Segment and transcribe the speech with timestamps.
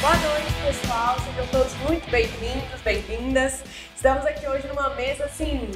[0.00, 1.16] Boa noite, pessoal.
[1.20, 3.62] Sejam todos muito bem-vindos, bem-vindas.
[3.94, 5.70] Estamos aqui hoje numa mesa assim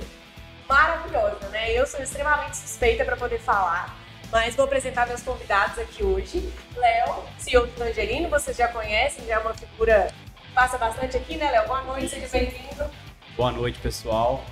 [0.67, 1.71] maravilhosa, né?
[1.79, 3.95] Eu sou extremamente suspeita para poder falar,
[4.33, 6.51] mas vou apresentar meus convidados aqui hoje.
[6.75, 10.11] Léo, CEO do Tangerino, vocês já conhecem, já é uma figura
[10.41, 11.67] que passa bastante aqui, né, Léo?
[11.67, 12.91] Boa noite, seja bem-vindo.
[13.37, 14.43] Boa noite, pessoal.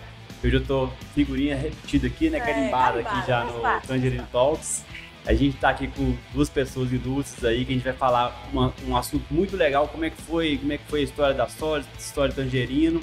[0.45, 2.36] Eu já tô figurinha repetida aqui, né?
[2.36, 3.89] É, Carimbada aqui já no parte.
[3.89, 4.84] Tangerine Talks.
[5.25, 8.75] A gente tá aqui com duas pessoas ilustres aí, que a gente vai falar uma-
[8.86, 11.48] um assunto muito legal, como é que foi, como é que foi a história da
[11.48, 13.00] Solis, a história do Tangerino,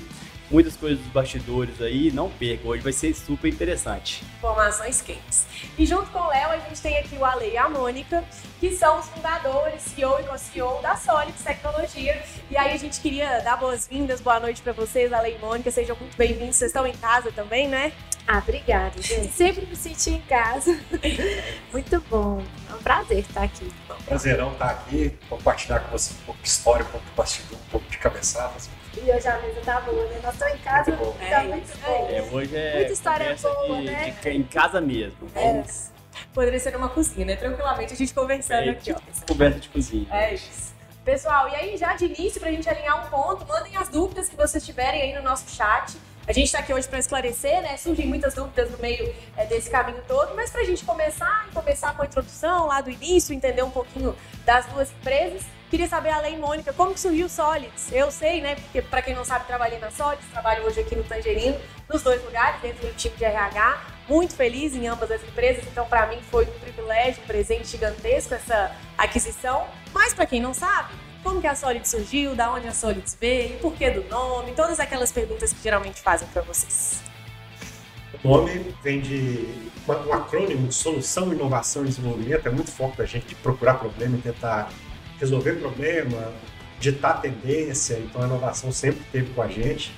[0.52, 4.22] muitas coisas dos bastidores aí, não perca, hoje vai ser super interessante.
[4.40, 5.46] Informações quentes.
[5.78, 8.22] E junto com o Léo, a gente tem aqui o Ale e a Mônica,
[8.60, 12.22] que são os fundadores, CEO e co-CEO da Solix Tecnologia.
[12.52, 15.96] E aí a gente queria dar boas-vindas, boa noite para vocês, Ale e Mônica, sejam
[15.96, 16.58] muito bem-vindos.
[16.58, 17.94] Vocês estão em casa também, né?
[18.28, 19.32] Ah, obrigada, gente.
[19.34, 20.80] Sempre me senti em casa.
[21.72, 22.44] Muito bom.
[22.70, 23.72] É um prazer estar aqui.
[24.06, 27.70] Prazerão estar aqui, compartilhar com você um pouco de história, um pouco de bastidor, um
[27.72, 28.70] pouco de cabeçadas.
[28.96, 30.20] E hoje a mesa tá boa, né?
[30.24, 31.18] Nós estamos em casa, Muito bom.
[31.20, 32.08] tá É muito isso, bom.
[32.12, 34.16] É, hoje é Muita história boa, de- né?
[34.22, 35.18] de- em casa mesmo.
[35.34, 35.90] Vamos,
[36.34, 37.36] Poderia ser numa cozinha, né?
[37.36, 38.96] Tranquilamente a gente conversando é, aqui, ó.
[38.96, 40.08] tipo, conversa de cozinha.
[40.12, 40.74] É isso.
[41.06, 44.36] Pessoal, e aí já de início, pra gente alinhar um ponto, mandem as dúvidas que
[44.36, 45.98] vocês tiverem aí no nosso chat.
[46.30, 47.76] A gente tá aqui hoje para esclarecer, né?
[47.76, 52.04] Surgem muitas dúvidas no meio é, desse caminho todo, mas pra gente começar, começar com
[52.04, 55.42] a introdução lá do início, entender um pouquinho das duas empresas,
[55.72, 57.92] queria saber, além, Mônica, como que surgiu o Solids?
[57.92, 58.54] Eu sei, né?
[58.54, 61.60] Porque pra quem não sabe, trabalhei na Solids, trabalho hoje aqui no Tangerino,
[61.92, 63.82] nos dois lugares, dentro do time de RH.
[64.08, 68.36] Muito feliz em ambas as empresas, então pra mim foi um privilégio, um presente gigantesco
[68.36, 69.66] essa aquisição.
[69.92, 73.58] Mas pra quem não sabe, como que a Solid surgiu, da onde a Solid veio,
[73.60, 77.02] por que do nome, todas aquelas perguntas que geralmente fazem pra vocês.
[78.24, 79.48] O nome vem de
[79.88, 82.48] um acrônimo de solução, inovação e desenvolvimento.
[82.48, 84.70] É muito foco da gente de procurar problema e tentar
[85.20, 86.34] resolver problema,
[86.80, 87.98] ditar tendência.
[88.00, 89.94] Então a inovação sempre esteve com a gente.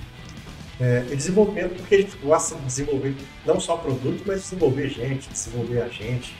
[0.80, 5.28] É, e desenvolvimento porque a gente gosta de desenvolver não só produto, mas desenvolver gente,
[5.28, 6.34] desenvolver a gente,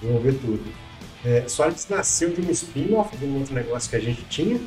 [0.00, 0.89] desenvolver tudo.
[1.24, 4.60] É, Solids nasceu de um spin-off de um outro negócio que a gente tinha.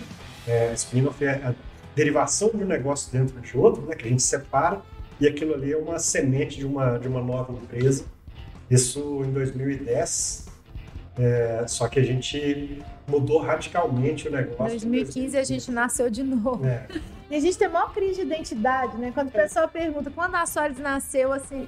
[0.47, 1.55] É, spin-off é a
[1.95, 4.81] derivação de um negócio dentro de outro, né, que a gente separa,
[5.19, 8.05] e aquilo ali é uma semente de uma, de uma nova empresa.
[8.69, 10.47] Isso em 2010.
[11.15, 14.79] É, só que a gente mudou radicalmente o Em negócio.
[14.79, 16.65] 2015 a gente nasceu de novo.
[16.65, 16.87] É,
[17.29, 19.11] E a gente tem maior crise de identidade, né?
[19.13, 21.67] Quando o pessoal pergunta quando a Solids nasceu, assim,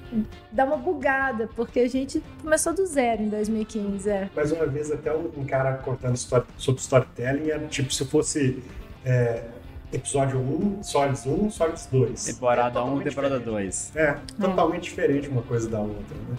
[0.52, 4.08] dá uma bugada, porque a gente começou do zero em 2015.
[4.08, 4.30] É.
[4.34, 8.62] mais uma vez, até um, cara contando história- sobre storytelling, era tipo se fosse
[9.04, 9.44] é,
[9.92, 12.24] episódio 1, Solids 1, Solids 2.
[12.24, 13.64] Temporada É 1, totalmente temporada diferente.
[13.64, 13.96] 2.
[13.96, 16.36] É, totalmente diferente uma coisa da outra, né?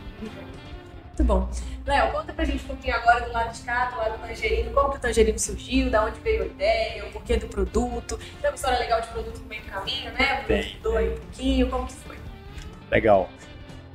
[1.18, 1.50] Muito bom.
[1.84, 4.72] Léo, conta pra gente um pouquinho agora do lado de cá, do lado do Tangerino,
[4.72, 8.20] como que o Tangerino surgiu, da onde veio a ideia, o porquê do produto.
[8.40, 10.44] Tem uma história legal de produto no meio do caminho, né?
[10.46, 10.76] Tem.
[10.76, 12.18] Mudou aí um pouquinho, como que foi?
[12.92, 13.32] Legal.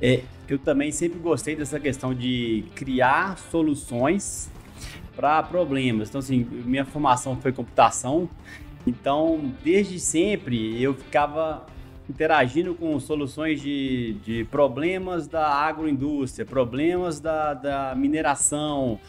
[0.01, 4.51] É, eu também sempre gostei dessa questão de criar soluções
[5.15, 6.09] para problemas.
[6.09, 8.29] Então, assim, minha formação foi computação,
[8.85, 11.65] então, desde sempre eu ficava
[12.09, 18.99] interagindo com soluções de, de problemas da agroindústria, problemas da, da mineração.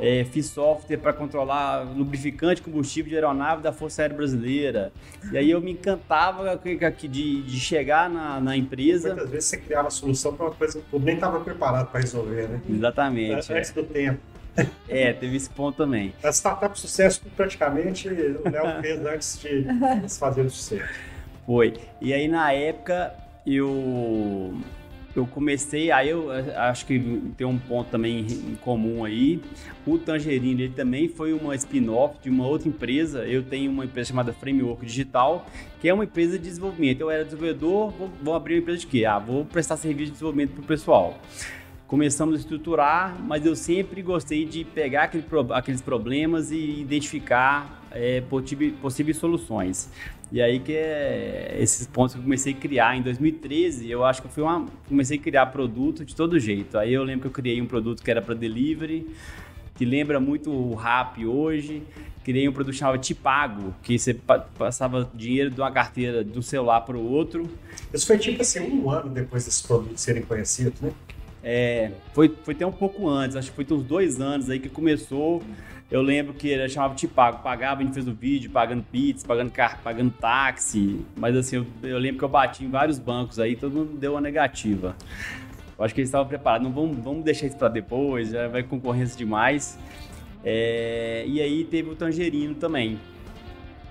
[0.00, 4.92] É, fiz software para controlar lubrificante e combustível de aeronave da Força Aérea Brasileira.
[5.30, 6.60] E aí eu me encantava
[7.08, 9.10] de, de chegar na, na empresa.
[9.10, 12.00] Muitas vezes você criava a solução para uma coisa que eu nem estava preparado para
[12.00, 12.60] resolver, né?
[12.68, 13.52] Exatamente.
[13.52, 14.18] Antes do tempo.
[14.88, 16.12] É, teve esse ponto também.
[16.22, 19.48] A startup sucesso, praticamente, o Léo fez antes de
[19.98, 21.13] eles fazerem sucesso.
[21.46, 21.74] Foi.
[22.00, 23.14] E aí, na época,
[23.46, 24.54] eu,
[25.14, 26.98] eu comecei, aí eu acho que
[27.36, 29.40] tem um ponto também em comum aí.
[29.86, 33.24] O Tangerino, ele também foi uma spin-off de uma outra empresa.
[33.24, 35.46] Eu tenho uma empresa chamada Framework Digital,
[35.80, 37.00] que é uma empresa de desenvolvimento.
[37.00, 39.04] Eu era desenvolvedor, vou, vou abrir uma empresa de quê?
[39.04, 41.20] Ah, vou prestar serviço de desenvolvimento para o pessoal.
[41.86, 48.22] Começamos a estruturar, mas eu sempre gostei de pegar aquele aqueles problemas e identificar é,
[48.80, 49.90] possíveis soluções.
[50.34, 54.20] E aí que é esses pontos que eu comecei a criar em 2013, eu acho
[54.20, 56.76] que foi uma comecei a criar produto de todo jeito.
[56.76, 59.06] Aí eu lembro que eu criei um produto que era para delivery,
[59.76, 61.84] que lembra muito o Rap hoje.
[62.24, 66.42] Criei um produto chamado Tipago, que você pa- passava dinheiro de uma carteira de um
[66.42, 67.48] celular para o outro.
[67.92, 70.90] Isso foi tipo assim, um ano depois desses produtos serem conhecidos, né?
[71.44, 74.68] É, foi, foi até um pouco antes, acho que foi uns dois anos aí que
[74.68, 75.44] começou.
[75.90, 79.50] Eu lembro que ele chamava Tipago, pagava, a gente fez o vídeo pagando pizza, pagando,
[79.50, 83.54] car pagando táxi, mas assim, eu, eu lembro que eu bati em vários bancos aí,
[83.54, 84.96] todo mundo deu uma negativa.
[85.78, 88.62] Eu acho que eles estavam preparados, não vamos, vamos deixar isso para depois, já vai
[88.62, 89.78] concorrência demais.
[90.44, 92.98] É, e aí teve o Tangerino também.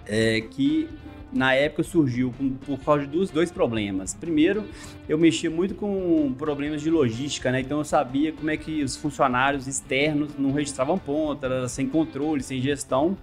[0.08, 0.90] é, que
[1.34, 2.34] na época surgiu
[2.66, 4.14] por, causa dos dois problemas.
[4.14, 4.64] Primeiro,
[5.10, 7.62] eu mexia muito com problemas de logística, né?
[7.62, 12.44] Então eu sabia como é que os funcionários externos não registravam ponta, era sem controle,
[12.44, 13.18] sem gestão.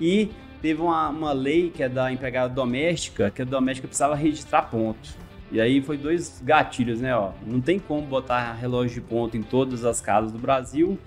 [0.00, 0.30] E
[0.60, 5.20] teve uma, uma lei que é da empregada doméstica, que a doméstica precisava registrar ponto.
[5.52, 7.14] E aí foi dois gatilhos, né?
[7.14, 10.98] Ó, não tem como botar relógio de ponto em todas as casas do Brasil.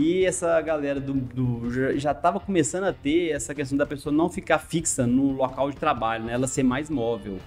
[0.00, 4.30] E essa galera do, do já estava começando a ter essa questão da pessoa não
[4.30, 6.34] ficar fixa no local de trabalho, né?
[6.34, 7.38] Ela ser mais móvel.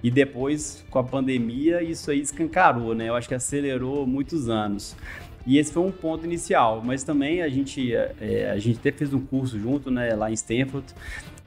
[0.00, 3.08] E depois, com a pandemia, isso aí escancarou, né?
[3.08, 4.94] Eu acho que acelerou muitos anos.
[5.44, 9.12] E esse foi um ponto inicial, mas também a gente, é, a gente até fez
[9.12, 10.86] um curso junto, né, lá em Stanford,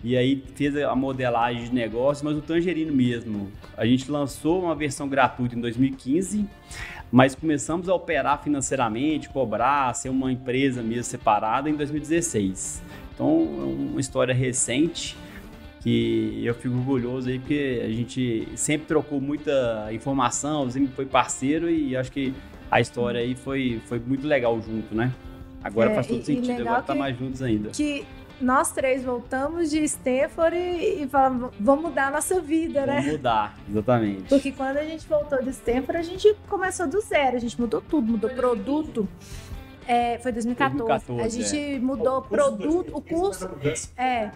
[0.03, 3.51] e aí fez a modelagem de negócio, mas o Tangerino mesmo.
[3.75, 6.45] A gente lançou uma versão gratuita em 2015,
[7.11, 12.81] mas começamos a operar financeiramente, cobrar, ser uma empresa mesmo separada em 2016.
[13.13, 15.17] Então, é uma história recente
[15.81, 21.69] que eu fico orgulhoso aí porque a gente sempre trocou muita informação, sempre foi parceiro
[21.69, 22.33] e acho que
[22.69, 25.11] a história aí foi, foi muito legal junto, né?
[25.63, 27.69] Agora É, faz todo e- e sentido, legal agora tá que- mais juntos ainda.
[27.69, 28.05] Que
[28.39, 32.97] nós três voltamos de Stanford e, e falamos, vamos mudar a nossa vida, né?
[32.97, 34.23] Vamos mudar, exatamente.
[34.23, 37.81] Porque quando a gente voltou de Stanford, a gente começou do zero, a gente mudou
[37.81, 39.07] tudo, mudou produto.
[39.87, 40.77] É, foi 2014.
[41.07, 43.49] 2014, a gente mudou O produto, o 2015 curso.
[43.95, 44.31] É.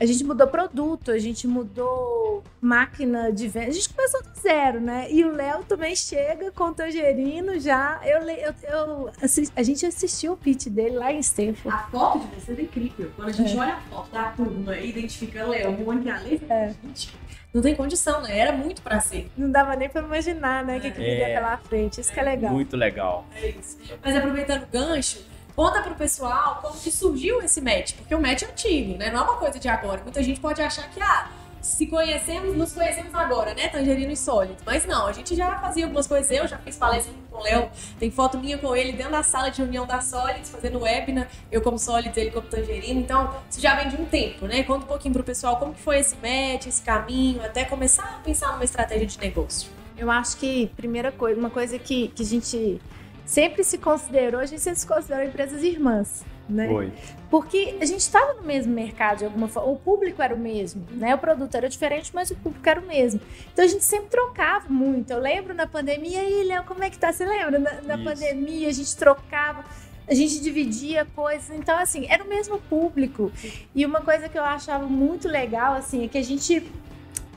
[0.00, 4.80] A gente mudou produto, a gente mudou máquina de venda, a gente começou do zero,
[4.80, 5.06] né?
[5.08, 8.00] E o Léo também chega com o Tangerino já.
[8.04, 11.68] Eu, eu, eu assis- a gente assistiu o pitch dele lá em Stanford.
[11.78, 13.12] A foto de vocês é incrível.
[13.14, 16.74] Quando a gente olha a foto da turma e identifica Léo, Mônica e Ale, É.
[16.84, 17.14] gente,
[17.52, 18.36] não tem condição, né?
[18.36, 19.30] Era muito pra ser.
[19.38, 20.78] Não dava nem pra imaginar, né?
[20.78, 21.34] O que, que viria É.
[21.34, 22.00] pela frente.
[22.00, 22.50] Isso que é legal.
[22.52, 23.24] Muito legal.
[23.36, 23.78] É isso.
[24.04, 28.42] Mas aproveitando o gancho, conta pro pessoal como que surgiu esse match, porque o match
[28.42, 29.10] é antigo, né?
[29.10, 30.02] Não é uma coisa de agora.
[30.02, 31.28] Muita gente pode achar que, ah,
[31.64, 33.68] se conhecemos, nos conhecemos agora, né?
[33.68, 34.56] Tangerino e Sólido.
[34.66, 36.30] Mas não, a gente já fazia algumas coisas.
[36.30, 39.50] Eu já fiz palestra com o Léo, tem foto minha com ele dentro da sala
[39.50, 43.00] de reunião da Sólidos, fazendo webinar, eu como Sólidos, ele como Tangerino.
[43.00, 44.62] Então, isso já vem de um tempo, né?
[44.62, 48.22] Conta um pouquinho pro pessoal como que foi esse match, esse caminho, até começar a
[48.22, 49.70] pensar numa estratégia de negócio.
[49.96, 52.80] Eu acho que, primeira coisa, uma coisa que, que a gente
[53.24, 56.68] sempre se considerou, a gente sempre se considerou empresas irmãs, né?
[56.68, 56.92] Foi.
[57.30, 60.86] Porque a gente estava no mesmo mercado de alguma forma, o público era o mesmo,
[60.92, 61.14] né?
[61.14, 63.20] O produto era diferente, mas o público era o mesmo.
[63.52, 65.10] Então a gente sempre trocava muito.
[65.10, 67.12] Eu lembro na pandemia, e aí, Léo, como é que tá?
[67.12, 67.58] Você lembra?
[67.58, 69.64] Na, na pandemia a gente trocava,
[70.06, 71.50] a gente dividia coisas.
[71.50, 73.32] Então, assim, era o mesmo público.
[73.74, 76.62] E uma coisa que eu achava muito legal, assim, é que a gente.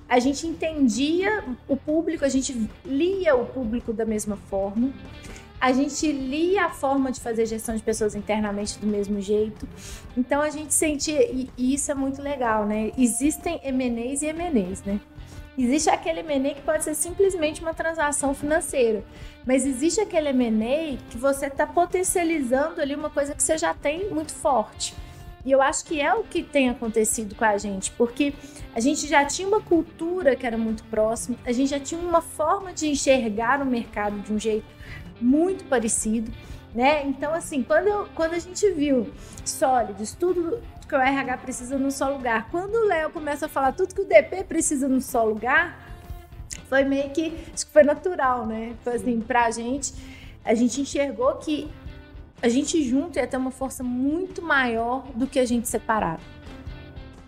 [0.09, 4.93] A gente entendia o público, a gente lia o público da mesma forma.
[5.59, 9.67] A gente lia a forma de fazer gestão de pessoas internamente do mesmo jeito.
[10.15, 12.91] Então a gente sentia, e, isso é muito legal, né?
[12.97, 14.99] Existem M&As e M&As, né?
[15.57, 19.03] Existe aquele M&A que pode ser simplesmente uma transação financeira,
[19.43, 24.11] mas existe aquele M&A que você está potencializando ali uma coisa que você já tem
[24.11, 24.93] muito forte.
[25.43, 28.35] E eu acho que é o que tem acontecido com a gente, porque
[28.75, 32.21] a gente já tinha uma cultura que era muito próxima, a gente já tinha uma
[32.21, 34.76] forma de enxergar o mercado de um jeito
[35.19, 36.31] muito parecido,
[36.73, 37.05] né?
[37.05, 39.11] Então, assim, quando, eu- quando a gente viu
[39.45, 43.73] sólidos, tudo que o RH precisa num só lugar, quando o Léo começa a falar
[43.73, 45.77] tudo que o DP precisa num só lugar,
[46.69, 48.73] foi meio que, acho que foi natural, né?
[48.83, 49.93] Foi assim, pra gente,
[50.45, 51.69] a gente enxergou que
[52.41, 56.21] a gente junto ia ter uma força muito maior do que a gente separado.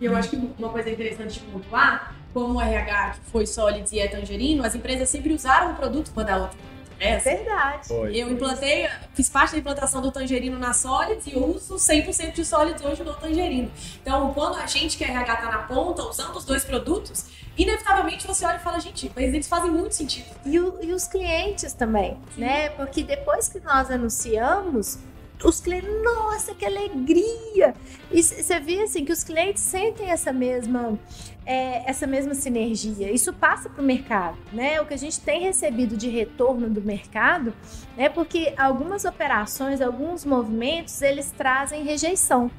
[0.00, 3.92] E eu acho que uma coisa interessante de pontuar, como o RH que foi Solids
[3.92, 6.58] e é Tangerino, as empresas sempre usaram um produto uma da outra.
[7.00, 7.88] É, assim, Verdade.
[7.88, 8.14] Foi.
[8.14, 12.84] eu implantei, fiz parte da implantação do Tangerino na Solids e uso 100% de Solids
[12.84, 13.70] hoje no Tangerino.
[14.02, 17.24] Então, quando a gente que é RH tá na ponta, usando os dois produtos,
[17.56, 20.26] inevitavelmente você olha e fala, gente, mas eles fazem muito sentido.
[20.44, 22.68] E, o- e os clientes também, né?
[22.70, 24.98] Porque depois que nós anunciamos,
[25.44, 27.74] os clientes, nossa, que alegria!
[28.10, 30.98] E você vê assim que os clientes sentem essa mesma,
[31.46, 33.10] é, essa mesma sinergia.
[33.10, 34.80] Isso passa para o mercado, né?
[34.80, 37.54] O que a gente tem recebido de retorno do mercado
[37.96, 42.50] é porque algumas operações, alguns movimentos, eles trazem rejeição,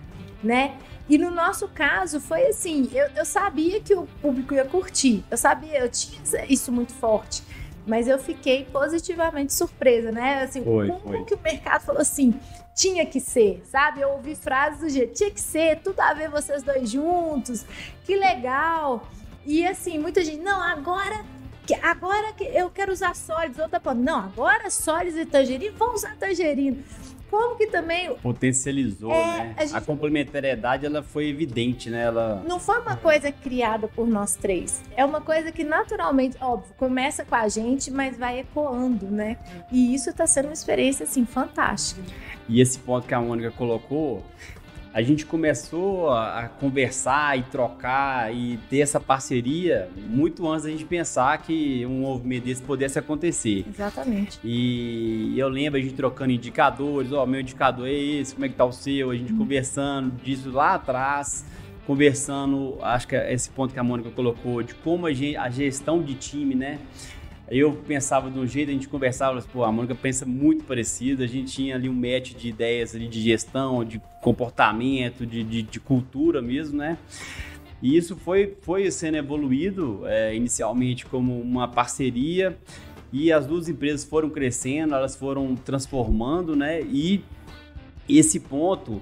[0.43, 0.75] né?
[1.09, 5.38] E no nosso caso foi assim, eu, eu sabia que o público ia curtir, eu
[5.38, 7.43] sabia, eu tinha isso muito forte,
[7.85, 10.43] mas eu fiquei positivamente surpresa, né?
[10.43, 11.25] Assim, Foi, como foi.
[11.25, 12.33] que o mercado falou assim,
[12.75, 14.01] tinha que ser, sabe?
[14.01, 17.65] Eu ouvi frases do jeito, tinha que ser, tudo a ver vocês dois juntos,
[18.05, 19.07] que legal.
[19.45, 21.25] E assim, muita gente, não, agora
[21.65, 25.95] que agora que eu quero usar sólidos, outra ponta, não, agora sólidos e tangerino, vamos
[25.95, 26.83] usar tangerino.
[27.31, 29.55] Como que também Potencializou, É, né?
[29.57, 32.03] a gente- A complementariedade, ela foi evidente, né?
[32.03, 32.43] Ela...
[32.47, 34.81] não foi uma coisa criada por nós três.
[34.95, 39.38] É uma coisa que naturalmente, óbvio, começa com a gente, mas vai ecoando, né?
[39.71, 42.01] E isso tá sendo uma experiência, assim, fantástica.
[42.50, 44.23] E esse ponto que a Mônica colocou,
[44.93, 50.83] a gente começou a, conversar e trocar e ter essa parceria muito antes da gente
[50.86, 53.65] pensar que um movimento desse pudesse acontecer.
[53.69, 54.39] Exatamente.
[54.43, 58.55] E eu lembro a gente trocando indicadores, ó, meu indicador é esse, como é que
[58.55, 61.45] tá o seu, a gente conversando disso lá atrás,
[61.88, 65.50] conversando, acho que é esse ponto que a Mônica colocou, de como a, gen- a
[65.50, 66.79] gestão de time, né?
[67.53, 71.27] Eu pensava de um jeito, a gente conversava, pô, a Mônica pensa muito parecido, a
[71.27, 75.79] gente tinha ali um match de ideias ali de gestão, de comportamento, de, de, de
[75.81, 76.98] cultura mesmo, né?
[77.81, 82.58] E isso foi, foi sendo evoluído é, inicialmente como uma parceria
[83.12, 86.81] e as duas empresas foram crescendo, elas foram transformando, né?
[86.84, 87.22] E
[88.08, 89.01] esse ponto,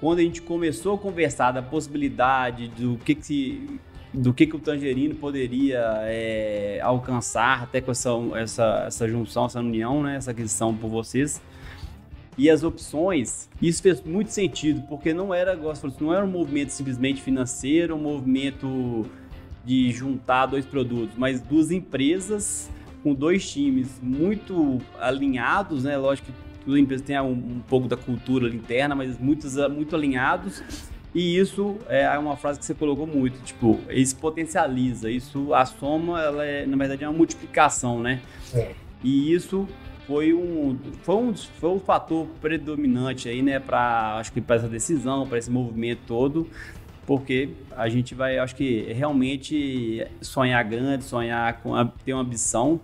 [0.00, 3.80] quando a gente começou a conversar da possibilidade do que que se
[4.14, 9.58] do que, que o Tangerino poderia é, alcançar até com essa, essa, essa junção, essa
[9.58, 11.42] união, né, essa aquisição por vocês.
[12.38, 16.70] E as opções, isso fez muito sentido, porque não era, falou, não era um movimento
[16.70, 19.04] simplesmente financeiro, um movimento
[19.64, 22.70] de juntar dois produtos, mas duas empresas
[23.02, 25.96] com dois times muito alinhados, né?
[25.96, 30.62] Lógico que toda empresa tem um, um pouco da cultura interna, mas muitos, muito alinhados.
[31.14, 36.20] E isso é uma frase que você colocou muito, tipo, isso potencializa, isso, a soma,
[36.20, 38.20] ela é, na verdade, é uma multiplicação, né?
[38.52, 38.72] É.
[39.02, 39.68] E isso
[40.08, 44.68] foi um, foi um, foi um fator predominante aí, né, para acho que para essa
[44.68, 46.48] decisão, para esse movimento todo,
[47.06, 52.80] porque a gente vai, acho que realmente sonhar grande, sonhar com a, ter uma ambição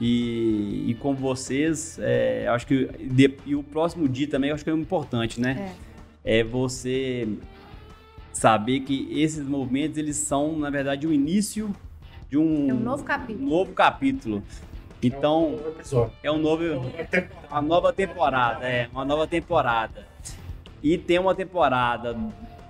[0.00, 4.70] e, e com vocês, é, acho que de- e o próximo dia também, acho que
[4.70, 5.72] é importante, né?
[6.24, 7.28] É, você
[8.36, 11.74] saber que esses movimentos eles são na verdade o início
[12.28, 13.48] de um É um novo capítulo.
[13.48, 14.42] novo capítulo.
[15.02, 16.12] Então, É um episódio.
[16.24, 16.62] é um novo,
[17.50, 20.06] uma nova temporada, é, uma nova temporada.
[20.82, 22.16] E tem uma temporada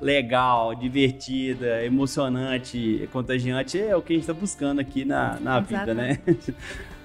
[0.00, 5.94] legal, divertida, emocionante, contagiante, é o que a gente tá buscando aqui na, na vida,
[5.94, 6.18] né?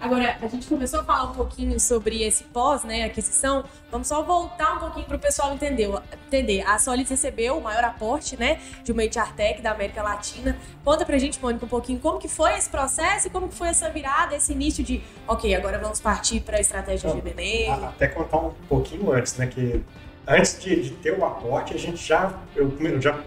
[0.00, 3.64] Agora, a gente começou a falar um pouquinho sobre esse pós, né, aquisição.
[3.90, 5.90] Vamos só voltar um pouquinho para o pessoal entender.
[6.26, 6.62] entender.
[6.62, 10.56] A Solid recebeu o maior aporte, né, de uma HR Tech da América Latina.
[10.84, 13.68] Conta pra gente, Mônica, um pouquinho como que foi esse processo e como que foi
[13.68, 17.74] essa virada, esse início de, ok, agora vamos partir para a estratégia de M&A.
[17.74, 19.46] A- Até contar um pouquinho antes, né?
[19.48, 19.82] Que
[20.28, 22.32] antes de, de ter o aporte, a gente já.
[22.54, 23.18] Eu já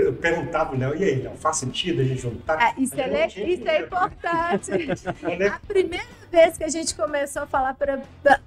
[0.00, 2.58] eu perguntava o Léo, e aí, Léo, faz sentido a gente juntar?
[2.60, 4.70] Ah, isso, é, tinha isso é importante.
[5.22, 8.02] Lembro- A primeira vez que a gente começou a falar para.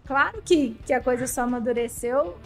[0.06, 2.38] Claro que, que a coisa só amadureceu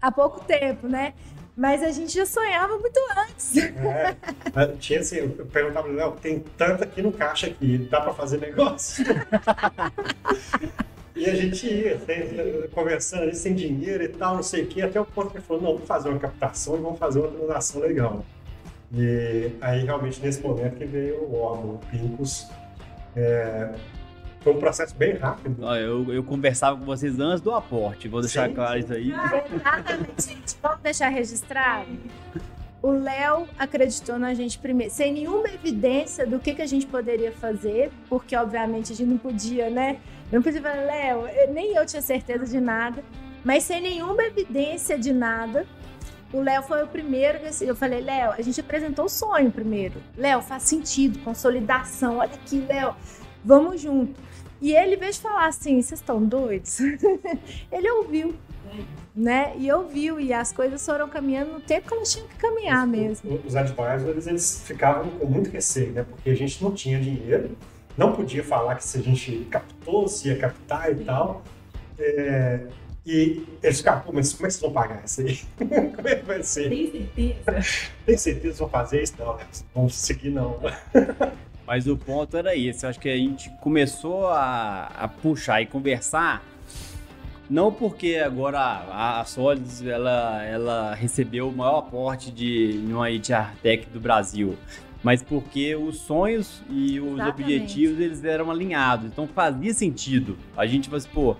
[0.00, 1.14] há pouco tempo, né?
[1.56, 3.54] Mas a gente já sonhava muito antes.
[3.56, 8.38] É, tinha assim, eu perguntava, Léo, tem tanto aqui no caixa aqui, dá pra fazer
[8.38, 9.04] negócio?
[11.14, 14.80] e a gente ia, sem- conversando ali, sem dinheiro e tal, não sei o quê,
[14.80, 17.28] até o ponto que ele falou, não, vamos fazer uma captação e vamos fazer uma
[17.28, 18.24] transação legal.
[18.92, 22.48] E aí, realmente, nesse momento que veio o órgão, o Pincus,
[23.14, 23.72] é,
[24.40, 25.62] foi um processo bem rápido.
[25.64, 28.54] Ó, Eu, eu conversava com vocês antes do aporte, vou deixar Sim.
[28.54, 29.12] claro isso aí.
[29.12, 30.56] Exatamente, gente.
[30.60, 31.86] Vamos deixar registrado?
[32.82, 37.30] O Léo acreditou na gente primeiro, sem nenhuma evidência do que, que a gente poderia
[37.30, 39.98] fazer, porque obviamente a gente não podia, né?
[40.32, 43.04] Não podia falar, Léo, eu- nem eu tinha certeza de nada,
[43.44, 45.66] mas sem nenhuma evidência de nada.
[46.32, 50.00] O Léo foi o primeiro que eu falei, Léo, a gente apresentou o sonho primeiro.
[50.16, 52.94] Léo, faz sentido, consolidação, olha aqui, Léo,
[53.44, 54.14] vamos junto.
[54.60, 56.78] E ele, em vez de falar assim, vocês estão doidos?
[57.72, 58.34] ele ouviu
[59.14, 59.54] né?
[59.58, 63.40] E ouviu, e as coisas foram caminhando no tempo que elas tinham que caminhar mesmo.
[63.44, 66.04] Os advisors, eles ficavam com muito receio, né?
[66.08, 67.56] Porque a gente não tinha dinheiro,
[67.96, 71.42] não podia falar que se a gente captou, se ia captar e tal.
[71.98, 72.66] É,
[73.06, 75.40] e eles ficavam, pô, mas como é que vocês vão pagar isso aí?
[75.56, 76.68] como é que vai ser?
[76.68, 77.86] Tem certeza?
[78.06, 79.14] Tem certeza que vão fazer isso?
[79.18, 79.46] Não, né?
[79.74, 80.60] Vamos seguir não.
[81.66, 82.56] Mas o ponto era.
[82.56, 86.42] Eu acho que a gente começou a, a puxar e conversar,
[87.48, 93.54] não porque agora a, a Solids ela, ela recebeu o maior aporte de uma HR
[93.62, 94.56] Tech do Brasil,
[95.00, 97.42] mas porque os sonhos e os Exatamente.
[97.42, 99.06] objetivos eles eram alinhados.
[99.06, 100.36] Então fazia sentido.
[100.56, 101.36] A gente assim, pô,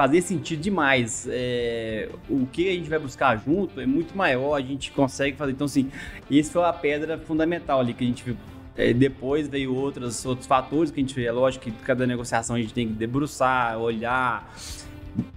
[0.00, 1.28] fazia sentido demais.
[1.30, 5.52] É, o que a gente vai buscar junto é muito maior, a gente consegue fazer.
[5.52, 5.90] Então, assim,
[6.30, 8.34] isso foi a pedra fundamental ali que a gente viu.
[8.74, 11.26] É, depois veio outros, outros fatores que a gente vê.
[11.26, 14.50] É lógico que cada negociação a gente tem que debruçar, olhar.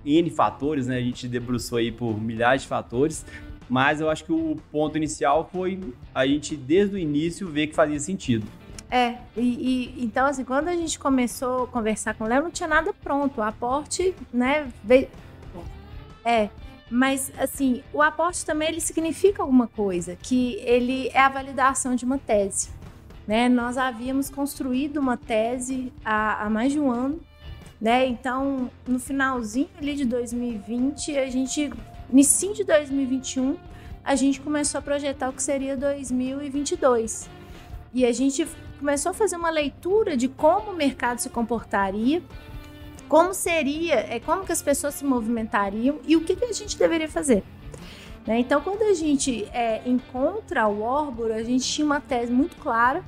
[0.06, 0.96] N fatores, né?
[0.96, 3.26] A gente debruçou aí por milhares de fatores,
[3.68, 5.78] mas eu acho que o ponto inicial foi
[6.16, 8.48] a gente, desde o início, ver que fazia sentido.
[8.94, 9.42] É, e,
[9.98, 12.94] e, então assim, quando a gente começou a conversar com o Léo, não tinha nada
[12.94, 13.40] pronto.
[13.40, 15.08] O aporte, né, veio...
[16.24, 16.48] É,
[16.92, 22.06] mas assim, o aporte também ele significa alguma coisa, que ele é a validação de
[22.06, 22.70] uma tese.
[23.26, 23.50] Né?
[23.50, 27.20] Nós havíamos construído uma tese há, há mais de um ano,
[27.82, 28.06] né?
[28.06, 31.74] Então, no finalzinho ali de 2020, a gente,
[32.12, 33.58] início de 2021,
[34.04, 37.28] a gente começou a projetar o que seria 2022.
[37.92, 38.48] E a gente
[38.84, 42.22] começou a fazer uma leitura de como o mercado se comportaria,
[43.08, 46.78] como seria, é, como que as pessoas se movimentariam e o que, que a gente
[46.78, 47.46] deveria fazer.
[48.28, 48.40] Né?
[48.40, 53.02] Então, quando a gente é, encontra o Orbor, a gente tinha uma tese muito clara,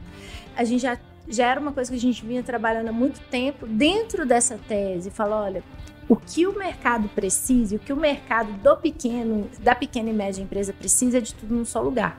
[0.55, 3.67] a gente já, já era uma coisa que a gente vinha trabalhando há muito tempo
[3.67, 5.61] dentro dessa tese, fala, olha,
[6.07, 10.41] o que o mercado precisa, o que o mercado do pequeno, da pequena e média
[10.41, 12.17] empresa precisa é de tudo num só lugar.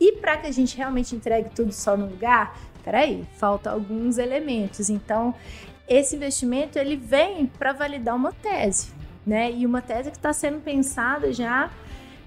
[0.00, 4.88] E para que a gente realmente entregue tudo só no lugar, peraí, faltam alguns elementos.
[4.88, 5.34] Então,
[5.88, 8.92] esse investimento ele vem para validar uma tese,
[9.26, 9.50] né?
[9.50, 11.70] E uma tese que está sendo pensada já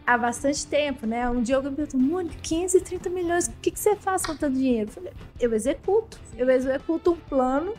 [0.05, 1.29] há bastante tempo, né?
[1.29, 4.35] Um dia alguém me perguntou, Mônica, 15, 30 milhões, o que, que você faz com
[4.35, 4.89] tanto dinheiro?
[4.89, 6.19] Eu falei, eu executo.
[6.37, 7.73] Eu executo um plano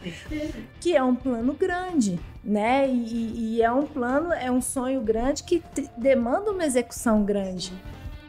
[0.80, 2.88] que é um plano grande, né?
[2.88, 5.62] E, e é um plano, é um sonho grande que
[5.96, 7.72] demanda uma execução grande.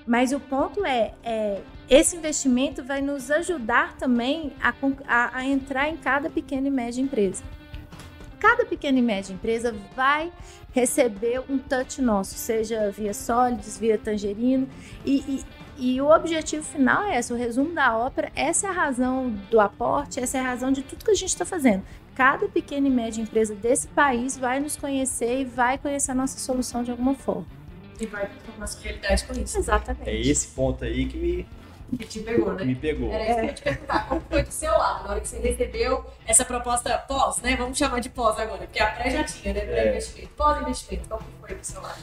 [0.06, 4.74] Mas o ponto é, é, esse investimento vai nos ajudar também a,
[5.08, 7.44] a, a entrar em cada pequena e média empresa.
[8.40, 10.32] Cada pequena e média empresa vai
[10.74, 14.68] receber um touch nosso, seja via Solids, via Tangerino,
[15.06, 15.44] e,
[15.78, 19.30] e, e, o objetivo final é esse, o resumo da ópera, essa é a razão
[19.50, 21.84] do aporte, essa é a razão de tudo que a gente está fazendo.
[22.16, 26.38] Cada pequena e média empresa desse país vai nos conhecer e vai conhecer a nossa
[26.38, 27.63] solução de alguma forma
[28.00, 28.30] e vai
[28.68, 29.58] sua realidade com isso.
[29.58, 30.10] Exatamente.
[30.10, 31.48] É esse ponto aí que me.
[31.98, 32.64] Que te pegou, né?
[32.64, 33.12] Me pegou.
[33.12, 34.08] Era isso que eu ia te perguntar.
[34.08, 37.56] Como foi do seu lado, na hora que você recebeu essa proposta pós, né?
[37.56, 39.62] Vamos chamar de pós agora, porque a pré já tinha, né?
[39.62, 40.32] Pré-investimento.
[40.34, 40.36] É.
[40.36, 42.02] Pós-investimento, como foi do seu lado?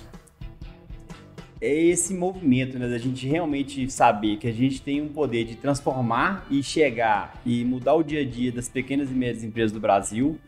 [1.61, 5.57] é esse movimento, né, da gente realmente saber que a gente tem um poder de
[5.57, 9.79] transformar e chegar e mudar o dia a dia das pequenas e médias empresas do
[9.79, 10.38] Brasil.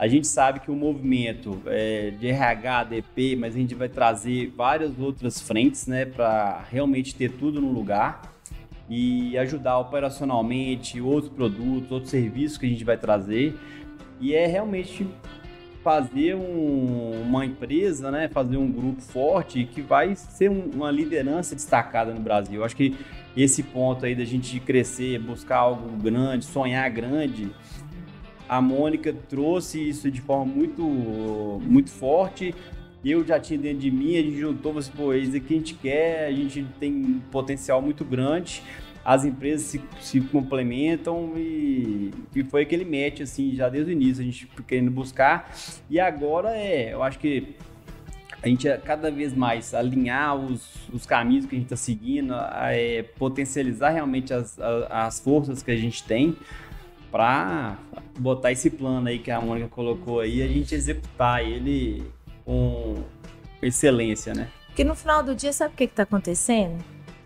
[0.00, 4.50] A gente sabe que o movimento é, de RH, DP, mas a gente vai trazer
[4.56, 8.22] várias outras frentes, né, para realmente ter tudo no lugar
[8.88, 13.54] e ajudar operacionalmente outros produtos, outros serviços que a gente vai trazer.
[14.18, 15.06] E é realmente
[15.84, 21.54] fazer um, uma empresa, né, fazer um grupo forte que vai ser um, uma liderança
[21.54, 22.60] destacada no Brasil.
[22.60, 22.96] Eu acho que
[23.36, 27.50] esse ponto aí da gente crescer, buscar algo grande, sonhar grande,
[28.50, 32.52] a Mônica trouxe isso de forma muito, muito forte.
[33.04, 35.56] Eu já tinha dentro de mim, a gente juntou, mas, pô, é isso aqui a
[35.56, 38.60] gente quer, a gente tem um potencial muito grande
[39.02, 44.20] as empresas se, se complementam e, e, foi aquele match, assim, já desde o início,
[44.20, 45.50] a gente querendo buscar.
[45.88, 47.56] E agora é, eu acho que
[48.42, 52.34] a gente é cada vez mais alinhar os, os caminhos que a gente está seguindo,
[52.34, 54.58] é, potencializar realmente as,
[54.90, 56.36] as forças que a gente tem
[57.10, 57.78] para
[58.18, 62.04] botar esse plano aí que a Mônica colocou aí, a gente executar ele
[62.44, 62.96] com
[63.62, 64.48] excelência, né?
[64.66, 66.82] Porque no final do dia, sabe o que está acontecendo?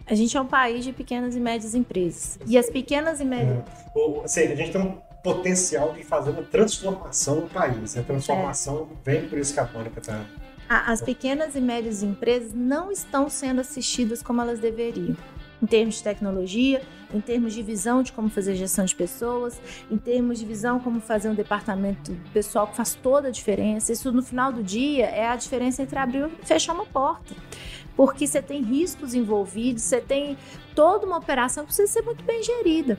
[0.07, 2.39] A gente é um país de pequenas e médias empresas.
[2.47, 3.59] E as pequenas e médias.
[3.59, 4.25] É.
[4.25, 7.97] Assim, a gente tem um potencial de fazer uma transformação no país.
[7.97, 9.11] A transformação é.
[9.11, 10.25] vem por isso que a Mônica está.
[10.69, 15.17] As pequenas e médias empresas não estão sendo assistidas como elas deveriam
[15.63, 19.97] em termos de tecnologia, em termos de visão de como fazer gestão de pessoas, em
[19.97, 23.93] termos de visão como fazer um departamento pessoal que faz toda a diferença.
[23.93, 27.35] Isso no final do dia é a diferença entre abrir e fechar uma porta.
[27.97, 30.37] Porque você tem riscos envolvidos, você tem
[30.75, 32.99] toda uma operação que precisa ser muito bem gerida.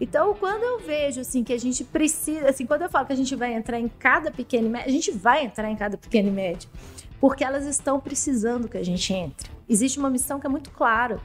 [0.00, 3.16] Então, quando eu vejo assim que a gente precisa, assim, quando eu falo que a
[3.16, 6.28] gente vai entrar em cada pequeno e médio, a gente vai entrar em cada pequeno
[6.28, 6.68] e médio,
[7.20, 9.48] porque elas estão precisando que a gente entre.
[9.68, 11.20] Existe uma missão que é muito clara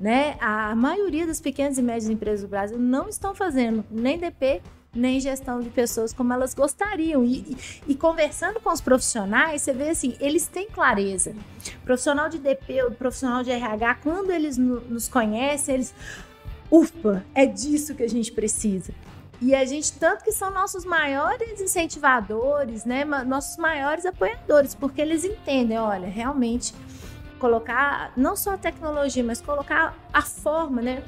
[0.00, 0.36] né?
[0.40, 4.62] A maioria das pequenas e médias empresas do Brasil não estão fazendo nem DP,
[4.94, 7.24] nem gestão de pessoas como elas gostariam.
[7.24, 7.56] E, e,
[7.88, 11.34] e, conversando com os profissionais, você vê assim, eles têm clareza.
[11.84, 15.94] Profissional de DP, profissional de RH, quando eles no, nos conhecem, eles.
[16.70, 18.92] Ufa, é disso que a gente precisa.
[19.40, 23.04] E a gente, tanto que são nossos maiores incentivadores, né?
[23.04, 26.74] Nossos maiores apoiadores, porque eles entendem, olha, realmente
[27.38, 31.02] colocar não só a tecnologia, mas colocar a forma, né?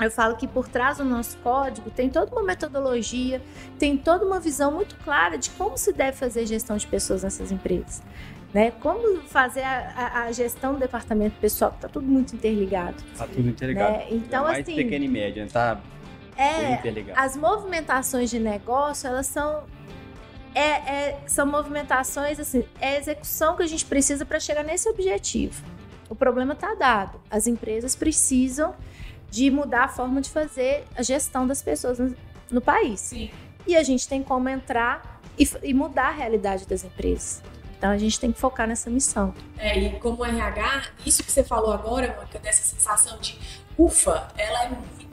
[0.00, 3.40] Eu falo que por trás do nosso código tem toda uma metodologia,
[3.78, 7.52] tem toda uma visão muito clara de como se deve fazer gestão de pessoas nessas
[7.52, 8.02] empresas.
[8.52, 8.72] Né?
[8.80, 12.96] Como fazer a, a, a gestão do departamento pessoal, está tudo muito interligado.
[13.12, 13.98] Está tudo interligado.
[13.98, 14.06] Né?
[14.10, 14.76] Então, é mais assim.
[14.76, 15.80] pequeno e médio, tá
[16.36, 16.80] é,
[17.14, 19.62] as movimentações de negócio, elas são
[20.54, 24.88] é, é, são movimentações, assim, é a execução que a gente precisa para chegar nesse
[24.88, 25.64] objetivo.
[26.08, 27.20] O problema está dado.
[27.30, 28.74] As empresas precisam
[29.30, 32.14] de mudar a forma de fazer a gestão das pessoas no,
[32.50, 33.00] no país.
[33.00, 33.30] Sim.
[33.66, 37.42] E a gente tem como entrar e, e, mudar a realidade das empresas.
[37.76, 39.34] Então a gente tem que focar nessa missão.
[39.58, 43.38] É, e como RH, isso que você falou agora, Mônica, dessa sensação de
[43.76, 45.03] ufa, ela é muito.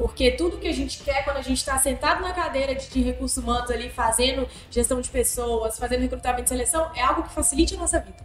[0.00, 3.02] Porque tudo que a gente quer quando a gente está sentado na cadeira de, de,
[3.02, 7.74] recursos humanos ali, fazendo gestão de pessoas, fazendo recrutamento e seleção, é algo que facilite
[7.74, 8.16] a nossa vida.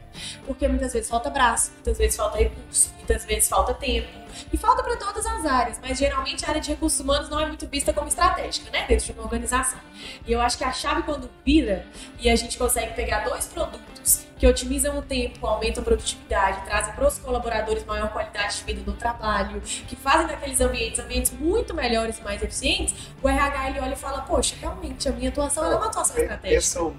[0.47, 4.07] Porque muitas vezes falta braço, muitas vezes falta recurso, muitas vezes falta tempo.
[4.53, 7.45] E falta para todas as áreas, mas geralmente a área de recursos humanos não é
[7.45, 8.85] muito vista como estratégica, né?
[8.87, 9.79] Dentro de uma organização.
[10.25, 11.85] E eu acho que a chave quando vira
[12.17, 16.93] e a gente consegue pegar dois produtos que otimizam o tempo, aumentam a produtividade, trazem
[16.93, 21.73] para os colaboradores maior qualidade de vida no trabalho, que fazem daqueles ambientes ambientes muito
[21.73, 25.65] melhores e mais eficientes, o RH ele olha e fala, poxa, realmente a minha atuação
[25.65, 26.59] é uma atuação estratégica.
[26.59, 26.93] Esse é o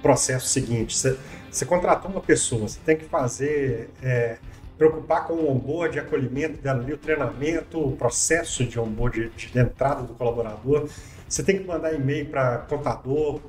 [0.00, 1.18] processo seguinte, você,
[1.50, 3.90] você contratou uma pessoa, você tem que fazer...
[4.00, 4.38] É,
[4.76, 9.48] preocupar com o onboard, de acolhimento dela ali, o treinamento, o processo de onboard, de,
[9.48, 10.88] de entrada do colaborador.
[11.28, 13.40] Você tem que mandar e-mail para contador,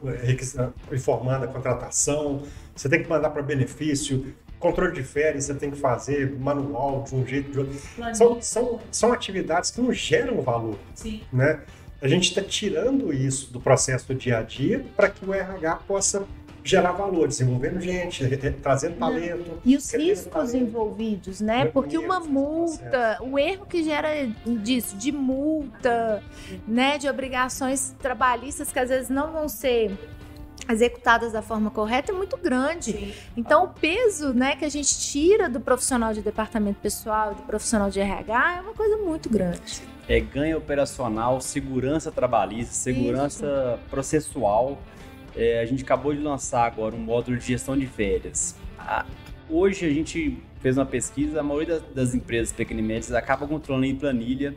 [0.92, 2.44] informando a contratação.
[2.76, 4.34] Você tem que mandar para benefício.
[4.60, 7.80] Controle de férias você tem que fazer manual, de um jeito de outro.
[8.13, 10.78] São, são, são atividades que não geram valor.
[10.94, 11.22] Sim.
[11.32, 11.62] Né?
[12.02, 15.76] A gente está tirando isso do processo do dia a dia para que o RH
[15.88, 16.26] possa
[16.63, 18.26] gerar valor, desenvolvendo gente,
[18.62, 19.60] trazendo talento.
[19.65, 20.58] E os riscos talento.
[20.58, 21.65] envolvidos, né?
[21.65, 24.10] Porque uma multa, o erro que gera
[24.45, 26.24] disso, de multa,
[26.67, 29.98] né, de obrigações trabalhistas que às vezes não vão ser
[30.72, 32.91] executadas da forma correta é muito grande.
[32.91, 33.13] Sim.
[33.36, 37.89] Então, o peso né, que a gente tira do profissional de departamento pessoal, do profissional
[37.89, 39.82] de RH, é uma coisa muito grande.
[40.08, 43.89] É ganho operacional, segurança trabalhista, segurança Isso.
[43.89, 44.78] processual.
[45.39, 48.58] É, a gente acabou de lançar agora um módulo de gestão de férias.
[48.78, 49.06] A,
[49.49, 53.47] hoje a gente fez uma pesquisa, a maioria das, das empresas pequenas e médias acaba
[53.47, 54.54] controlando em planilha.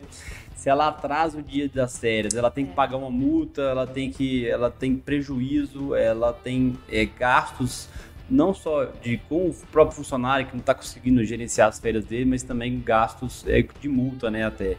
[0.57, 4.11] Se ela atrasa o dia das férias, ela tem que pagar uma multa, ela tem
[4.11, 7.89] que, ela tem prejuízo, ela tem é, gastos
[8.29, 12.25] não só de com o próprio funcionário que não está conseguindo gerenciar as férias dele,
[12.25, 14.77] mas também gastos é, de multa, né, até.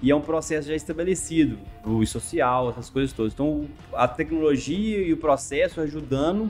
[0.00, 3.32] E é um processo já estabelecido, o social, essas coisas todas.
[3.32, 6.48] Então, a tecnologia e o processo ajudando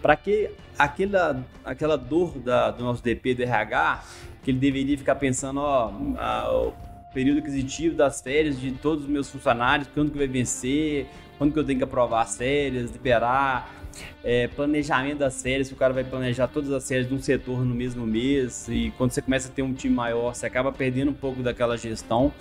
[0.00, 4.04] para que aquela, aquela dor da, do nosso DP, do RH,
[4.44, 6.72] que ele deveria ficar pensando, ó, a, o
[7.12, 11.58] período aquisitivo das férias de todos os meus funcionários, quando que vai vencer, quando que
[11.58, 13.72] eu tenho que aprovar as férias, liberar,
[14.22, 17.74] é, planejamento das séries, o cara vai planejar todas as séries de um setor no
[17.74, 21.14] mesmo mês, e quando você começa a ter um time maior, você acaba perdendo um
[21.14, 22.32] pouco daquela gestão.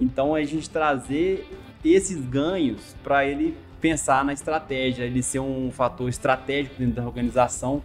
[0.00, 1.46] Então a gente trazer
[1.84, 7.82] esses ganhos para ele pensar na estratégia, ele ser um fator estratégico dentro da organização.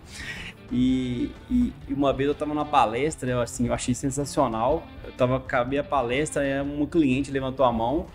[0.72, 4.88] E, e, uma vez eu estava numa palestra, eu, assim, eu achei sensacional.
[5.04, 8.08] Eu tava, acabei a palestra, uma cliente levantou a mão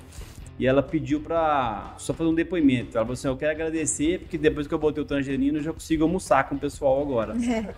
[0.59, 2.97] e ela pediu para só fazer um depoimento.
[2.97, 5.73] Ela falou assim: Eu quero agradecer, porque depois que eu botei o tangerino, eu já
[5.73, 7.35] consigo almoçar com o pessoal agora.
[7.35, 7.73] É.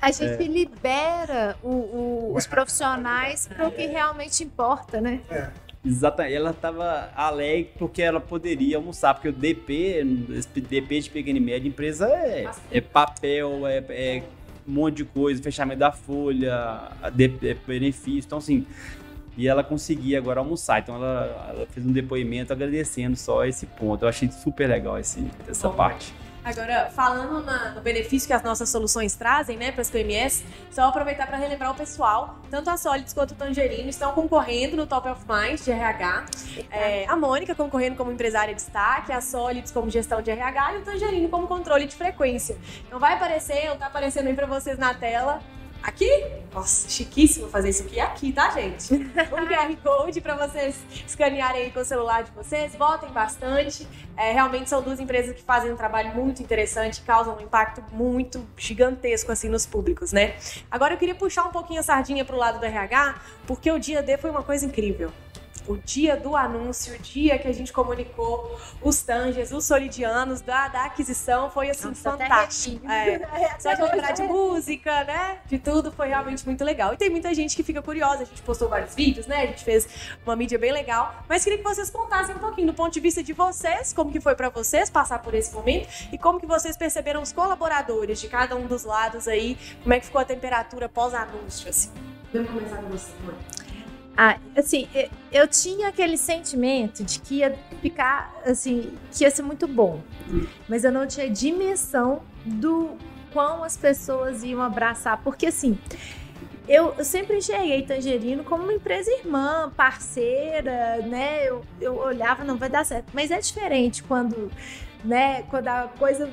[0.00, 0.46] A gente é.
[0.46, 5.20] libera o, o, os profissionais para o que realmente importa, né?
[5.30, 5.50] É.
[5.84, 6.34] Exatamente.
[6.34, 10.04] Ela estava alegre porque ela poderia almoçar, porque o DP,
[10.56, 14.22] DP de pequena e média empresa é, é papel, é, é,
[14.68, 18.26] um monte de coisa, fechamento da folha, é benefício.
[18.26, 18.66] Então, assim,
[19.36, 20.80] e ela conseguia agora almoçar.
[20.80, 24.04] Então, ela, ela, fez um depoimento agradecendo só esse ponto.
[24.04, 26.14] Eu achei super legal esse, essa Bom, parte.
[26.42, 30.88] Agora, falando na, no benefício que as nossas soluções trazem, né, para as PMS, só
[30.88, 35.06] aproveitar para relembrar o pessoal, tanto a Solids quanto o Tangerino estão concorrendo no Top
[35.06, 36.24] of Mind de RH.
[36.70, 40.78] É, a Mônica concorrendo como empresária de destaque, a Solids como gestão de RH e
[40.78, 42.56] o Tangerino como controle de frequência.
[42.86, 45.40] Então vai aparecer, ou tá aparecendo aí para vocês na tela,
[45.82, 46.26] Aqui?
[46.52, 48.92] Nossa, chiquíssimo fazer isso aqui aqui, tá, gente?
[49.32, 52.74] Um QR Code para vocês escanearem aí com o celular de vocês.
[52.74, 53.86] Votem bastante.
[54.16, 58.46] É, realmente são duas empresas que fazem um trabalho muito interessante, causam um impacto muito
[58.56, 60.36] gigantesco assim nos públicos, né?
[60.70, 64.02] Agora eu queria puxar um pouquinho a sardinha pro lado do RH, porque o dia
[64.02, 65.10] D foi uma coisa incrível.
[65.66, 70.68] O dia do anúncio, o dia que a gente comunicou os Tanges, os Solidianos, da,
[70.68, 72.90] da aquisição, foi assim, Nossa, fantástico.
[72.90, 73.20] É,
[73.60, 75.38] só de lembrar de música, né?
[75.46, 76.94] De tudo, foi realmente muito legal.
[76.94, 79.42] E tem muita gente que fica curiosa, a gente postou vários vídeos, né?
[79.42, 79.88] A gente fez
[80.24, 83.22] uma mídia bem legal, mas queria que vocês contassem um pouquinho do ponto de vista
[83.22, 86.76] de vocês, como que foi pra vocês passar por esse momento e como que vocês
[86.76, 90.88] perceberam os colaboradores de cada um dos lados aí, como é que ficou a temperatura
[90.88, 91.90] pós-anúncio, assim.
[92.32, 93.59] Vamos começar com você, mãe.
[94.22, 94.86] Ah, assim,
[95.32, 100.02] eu, tinha aquele sentimento de que ia ficar, assim, que ia ser muito bom.
[100.68, 102.98] Mas eu não tinha dimensão do
[103.32, 105.22] quão as pessoas iam abraçar.
[105.24, 105.78] Porque, assim,
[106.68, 111.48] eu, eu sempre enxerguei Tangerino como uma empresa irmã, parceira, né?
[111.48, 113.12] Eu, eu olhava, não vai dar certo.
[113.14, 114.52] Mas é diferente quando,
[115.02, 116.30] né, quando a coisa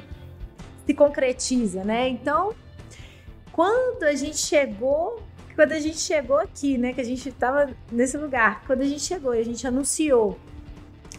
[0.85, 2.09] se concretiza, né?
[2.09, 2.53] Então,
[3.53, 5.25] quando a gente chegou
[5.57, 9.01] quando a gente chegou aqui, né, que a gente estava nesse lugar, quando a gente
[9.01, 10.37] chegou e a gente anunciou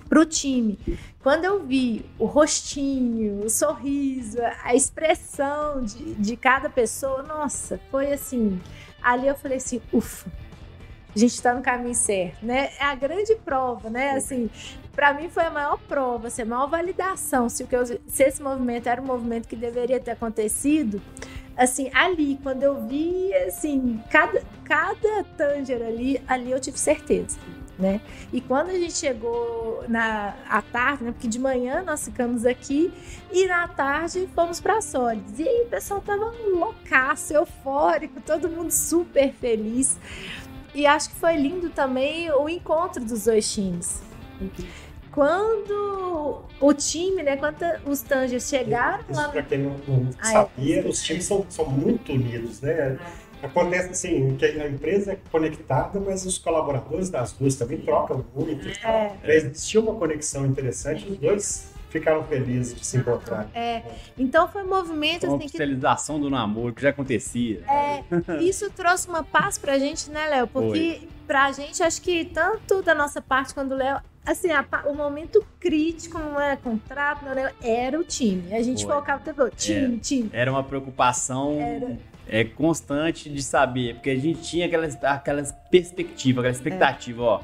[0.09, 0.79] pro time,
[1.21, 8.13] quando eu vi o rostinho, o sorriso, a expressão de, de cada pessoa, nossa, foi
[8.13, 8.61] assim.
[9.03, 10.31] Ali eu falei assim, ufa,
[11.17, 12.71] a gente está no caminho certo, né?
[12.79, 14.13] É a grande prova, né?
[14.13, 14.49] Assim,
[14.93, 18.23] para mim foi a maior prova, assim, a maior validação se, o que eu, se
[18.23, 21.03] esse movimento era um movimento que deveria ter acontecido
[21.59, 27.37] assim, ali, quando eu vi, assim, cada, cada Tanger ali, ali eu tive certeza.
[27.79, 28.01] Né?
[28.33, 31.13] E quando a gente chegou na à tarde, né?
[31.13, 32.93] Porque de manhã nós ficamos aqui
[33.31, 35.39] e na tarde fomos para Sólides.
[35.39, 39.97] E aí o pessoal tava loucaço, eufórico, todo mundo super feliz.
[40.75, 44.03] E acho que foi lindo também o encontro dos dois times.
[45.19, 50.29] Quando o time, né, quando os Tangers chegaram Isso, lá para quem não, não Ah,
[50.29, 50.33] é.
[50.33, 52.97] sabia, os times são, são muito unidos, né?
[53.43, 58.69] Acontece assim, que a empresa é conectada, mas os colaboradores das duas também trocam muito.
[58.87, 59.13] É.
[59.25, 63.49] Existia uma conexão interessante, os dois ficaram felizes de se encontrar.
[64.17, 67.61] Então foi um movimento Uma assim que oficialização do namoro que já acontecia.
[67.69, 68.05] é,
[68.41, 70.47] isso trouxe uma paz pra gente, né, Léo?
[70.47, 74.01] Porque pra gente, acho que tanto da nossa parte quanto do Léo,
[74.31, 78.55] assim, a o momento crítico não era contrato, não era, era o time.
[78.55, 78.95] A gente Foi.
[78.95, 80.31] focava o tempo todo, time, time.
[80.33, 81.59] Era uma preocupação
[82.29, 87.41] é, constante de saber, porque a gente tinha aquelas, aquelas perspectivas, aquela expectativa, ó.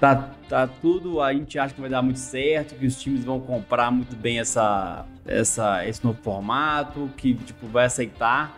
[0.00, 3.40] Tá, tá tudo, a gente acha que vai dar muito certo, que os times vão
[3.40, 8.56] comprar muito bem essa, essa, esse novo formato, que tipo, vai aceitar.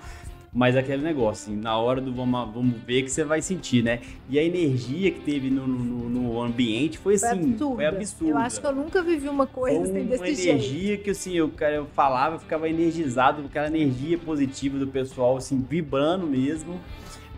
[0.52, 4.00] Mas aquele negócio, assim, na hora do vamos, vamos ver que você vai sentir, né?
[4.28, 8.30] E a energia que teve no, no, no ambiente foi Foi assim, foi absurda.
[8.32, 10.48] Eu acho que eu nunca vivi uma coisa Foi assim uma desse jeito.
[10.48, 15.36] energia que assim, eu, cara, eu falava, eu ficava energizado, aquela energia positiva do pessoal,
[15.36, 16.80] assim, vibrando mesmo.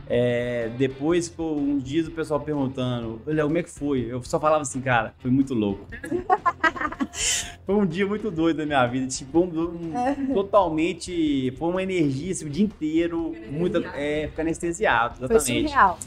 [0.09, 4.07] É, depois ficou uns dias o pessoal perguntando, olha, como é que foi?
[4.11, 5.87] Eu só falava assim, cara, foi muito louco.
[7.65, 12.33] foi um dia muito doido da minha vida, tipo, um, um- totalmente, foi uma energia
[12.33, 15.69] assim, o dia inteiro, muita, é, ficar anestesiado, Foi exatamente.
[15.71, 15.99] surreal.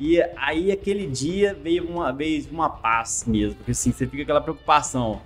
[0.00, 4.40] E aí aquele dia veio uma vez uma paz mesmo, porque assim, você fica aquela
[4.40, 5.20] preocupação.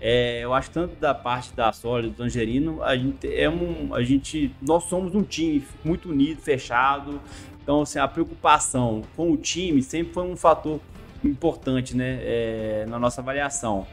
[0.00, 4.02] É, eu acho tanto da parte da Sólida, do Tangerino, a gente é um, a
[4.02, 7.20] gente, nós somos um time muito unido, fechado.
[7.62, 10.80] Então, assim, a preocupação com o time sempre foi um fator
[11.24, 13.86] importante, né, é, na nossa avaliação.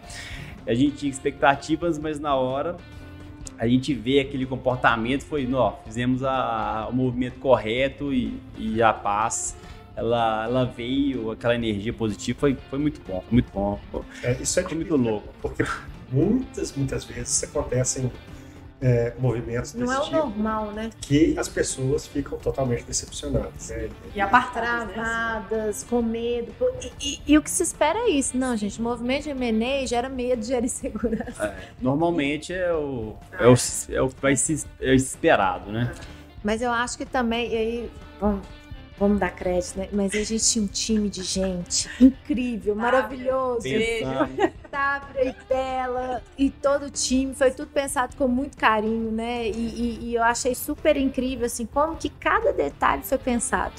[0.65, 2.75] A gente tinha expectativas, mas na hora
[3.57, 8.93] a gente vê aquele comportamento, foi, ó, fizemos a- o movimento correto e, e a
[8.93, 9.55] paz
[9.95, 13.77] ela, ela veio, aquela energia positiva, foi, foi muito bom, foi muito bom.
[14.23, 15.11] É, isso é Foi muito difícil, né?
[15.11, 15.27] louco.
[15.41, 15.65] Porque
[16.11, 18.09] muitas, muitas vezes acontecem
[18.81, 20.89] é, movimentos Não é o tipo normal, né?
[21.01, 23.69] que as pessoas ficam totalmente decepcionadas.
[23.69, 23.89] né?
[24.15, 24.93] E apartadas, né?
[24.93, 26.53] Travadas, com medo.
[26.81, 28.37] E, e- e o que se espera é isso.
[28.37, 31.55] Não, gente, movimento de M&A gera medo, gera insegurança.
[31.81, 33.55] Normalmente é o, é o,
[33.89, 35.91] é o que vai se é esperado, né?
[36.43, 38.47] Mas eu acho que também, e aí, vamos,
[38.99, 39.87] vamos dar crédito, né?
[39.91, 43.65] Mas a gente tinha um time de gente incrível, maravilhoso.
[44.69, 49.47] Tabra e Bela e todo o time, foi tudo pensado com muito carinho, né?
[49.47, 53.73] E, e- e eu achei super incrível, assim, como que cada detalhe foi pensado.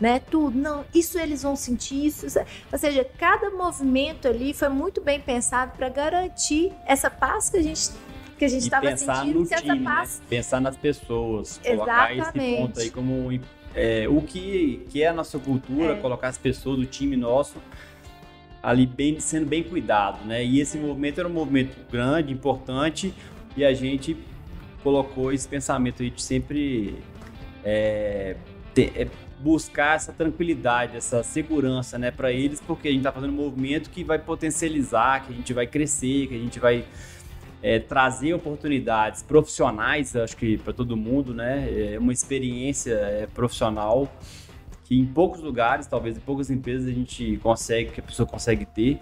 [0.00, 2.40] Né, tudo, não, isso eles vão sentir, isso, isso-
[2.72, 7.62] ou seja, cada movimento ali foi muito bem pensado para garantir essa paz que a
[7.62, 7.90] gente
[8.36, 9.84] que a gente estava pensar sentindo, no que essa time, né?
[9.84, 12.56] paz pensar nas pessoas, colocar esse Exatamente.
[12.56, 13.30] ponto aí como
[13.74, 15.96] é, o que, que é a nossa cultura, É.
[15.96, 17.56] colocar as pessoas do time nosso
[18.62, 20.42] ali bem, sendo bem cuidado, né?
[20.44, 23.12] E esse movimento era um movimento grande, importante,
[23.56, 24.16] e a gente
[24.82, 26.96] colocou esse pensamento aí de sempre
[27.62, 28.36] é,
[28.74, 29.08] ter- é,
[29.40, 33.90] buscar essa tranquilidade, essa segurança, né, para eles, porque a gente está fazendo um movimento
[33.90, 36.84] que vai potencializar, que a gente vai crescer, que a gente vai
[37.64, 44.06] é, trazer oportunidades profissionais, acho que para todo mundo, né, é uma experiência é, profissional
[44.84, 48.66] que em poucos lugares, talvez em poucas empresas a gente consegue, que a pessoa consegue
[48.66, 49.00] ter.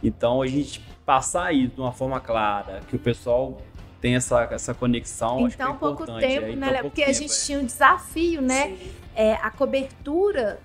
[0.00, 3.60] Então a gente passar isso de uma forma clara, que o pessoal
[4.00, 5.38] tem essa, essa conexão.
[5.38, 6.82] Então, acho que é pouco importante, tempo, é, em né, tão Léo?
[6.82, 7.44] pouco Porque a gente é.
[7.44, 8.76] tinha um desafio, né?
[9.16, 10.60] É, a cobertura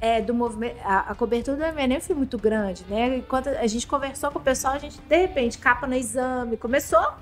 [0.00, 3.16] é, do movimento, a, a cobertura do MNM foi muito grande, né?
[3.16, 7.14] Enquanto a gente conversou com o pessoal, a gente, de repente, capa no exame, começou.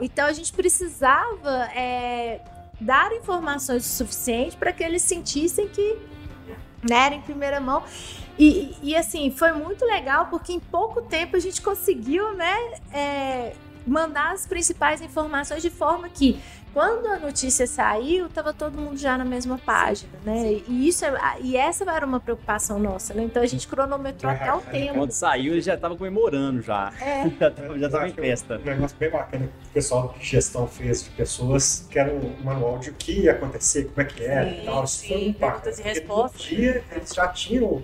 [0.00, 2.40] Então a gente precisava é,
[2.80, 5.96] dar informações o suficiente para que eles sentissem que
[6.82, 7.82] né, era em primeira mão.
[8.38, 12.56] E, e, assim, foi muito legal porque em pouco tempo a gente conseguiu, né,
[12.92, 13.52] é,
[13.86, 16.40] mandar as principais informações de forma que
[16.72, 20.60] quando a notícia saiu, estava todo mundo já na mesma página, né?
[20.68, 23.22] E isso é, e essa era uma preocupação nossa, né?
[23.22, 24.94] Então a gente cronometrou até o tempo.
[24.94, 26.92] Quando saiu, ele já estava comemorando já.
[27.00, 27.30] É.
[27.40, 28.58] Já tava, já tava em festa.
[28.58, 32.36] Um negócio bem bacana que o pessoal de gestão fez de pessoas que era um
[32.42, 34.84] manual de o que ia acontecer, como é que era Sim, e tal.
[34.84, 36.40] Isso foi sim, bacana, perguntas e respostas.
[36.42, 37.82] No dia eles já tinham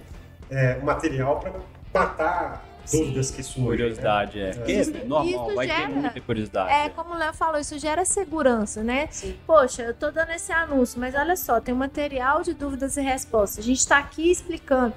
[0.50, 1.52] é, material para
[1.94, 3.62] matar dúvidas que surgem.
[3.64, 3.76] né?
[3.76, 4.50] Curiosidade, é.
[4.54, 6.70] Porque Isso- é normal, vai gera- ter muita curiosidade.
[6.72, 9.08] É, como o Léo falou, isso gera segurança, né?
[9.10, 9.36] Sim.
[9.46, 13.00] Poxa, eu tô dando esse anúncio, mas olha só, tem um material de dúvidas e
[13.00, 13.64] respostas.
[13.64, 14.94] A gente tá aqui explicando.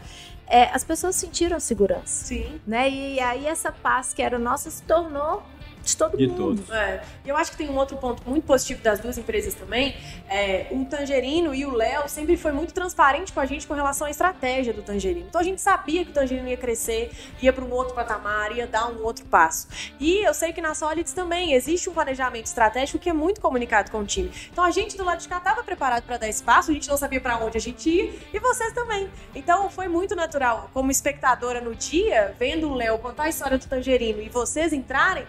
[0.51, 2.59] É, as pessoas sentiram segurança, Sim.
[2.65, 2.89] né?
[2.89, 5.43] E aí essa paz que era nossa se tornou
[5.89, 6.37] de todo De mundo.
[6.37, 6.69] todos.
[6.69, 9.95] É, e eu acho que tem um outro ponto muito positivo das duas empresas também.
[10.27, 14.07] É, o Tangerino e o Léo sempre foi muito transparente com a gente com relação
[14.07, 15.27] à estratégia do Tangerino.
[15.27, 18.67] Então a gente sabia que o Tangerino ia crescer, ia para um outro patamar, ia
[18.67, 19.67] dar um outro passo.
[19.99, 23.91] E eu sei que na Solids também existe um planejamento estratégico que é muito comunicado
[23.91, 24.31] com o time.
[24.51, 26.97] Então a gente do lado de cá estava preparado para dar espaço, a gente não
[26.97, 29.09] sabia para onde a gente ia e vocês também.
[29.33, 33.65] Então foi muito natural, como espectadora no dia, vendo o Léo contar a história do
[33.67, 35.25] Tangerino e vocês entrarem,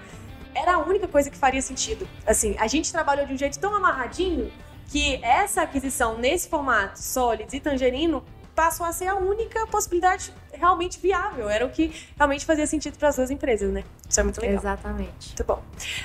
[0.55, 2.07] era a única coisa que faria sentido.
[2.27, 4.51] Assim, a gente trabalhou de um jeito tão amarradinho
[4.89, 10.99] que essa aquisição nesse formato, Solids e Tangerino, passou a ser a única possibilidade realmente
[11.01, 11.49] viável.
[11.49, 13.85] Era o que realmente fazia sentido para as duas empresas, né?
[14.09, 14.59] Isso é muito legal.
[14.59, 15.29] Exatamente.
[15.29, 15.63] Muito bom.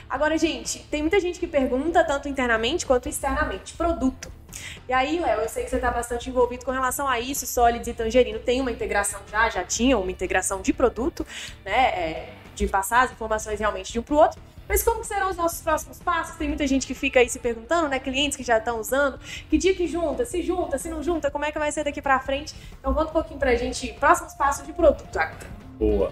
[0.09, 4.31] Agora, gente, tem muita gente que pergunta, tanto internamente quanto externamente, produto.
[4.87, 7.87] E aí, Léo, eu sei que você está bastante envolvido com relação a isso, Solids
[7.87, 11.25] e Tangerino tem uma integração já, já tinham uma integração de produto,
[11.65, 11.73] né?
[11.73, 14.41] é, de passar as informações realmente de um para o outro.
[14.67, 16.35] Mas como serão os nossos próximos passos?
[16.37, 17.99] Tem muita gente que fica aí se perguntando, né?
[17.99, 19.19] Clientes que já estão usando.
[19.49, 20.25] Que dia que junta?
[20.25, 20.77] Se junta?
[20.79, 21.29] Se não junta?
[21.29, 22.55] Como é que vai ser daqui para frente?
[22.79, 25.37] Então conta um pouquinho pra gente próximos passos de produto agora.
[25.77, 26.11] Boa.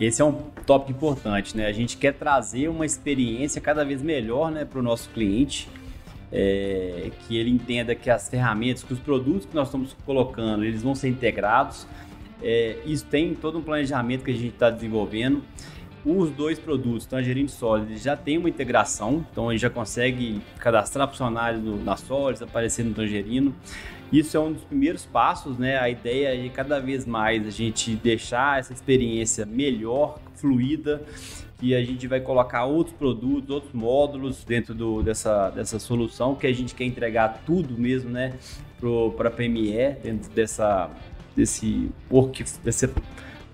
[0.00, 0.32] Esse é um
[0.64, 1.66] tópico importante, né?
[1.66, 5.68] A gente quer trazer uma experiência cada vez melhor, né, para o nosso cliente,
[6.32, 10.82] é, que ele entenda que as ferramentas, que os produtos que nós estamos colocando, eles
[10.82, 11.86] vão ser integrados.
[12.42, 15.42] É, isso tem todo um planejamento que a gente está desenvolvendo.
[16.04, 20.40] Os dois produtos, Tangerine e Solid, eles já tem uma integração, então gente já consegue
[20.58, 23.54] cadastrar funcionários no, na Solid, aparecer no Tangerino.
[24.10, 25.78] Isso é um dos primeiros passos, né?
[25.78, 31.02] A ideia é cada vez mais a gente deixar essa experiência melhor, fluida,
[31.62, 36.46] e a gente vai colocar outros produtos, outros módulos dentro do, dessa, dessa solução, que
[36.46, 38.32] a gente quer entregar tudo mesmo, né?
[39.16, 40.90] Para a PME, dentro dessa,
[41.36, 42.88] desse work, desse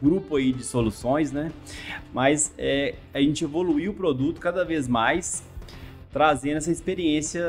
[0.03, 1.51] grupo aí de soluções, né?
[2.13, 5.43] Mas é, a gente evoluiu o produto cada vez mais,
[6.13, 7.45] trazendo essa experiência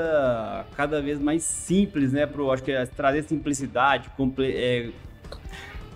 [0.75, 2.25] cada vez mais simples, né?
[2.25, 4.89] Pro, acho que é trazer simplicidade, comple, é,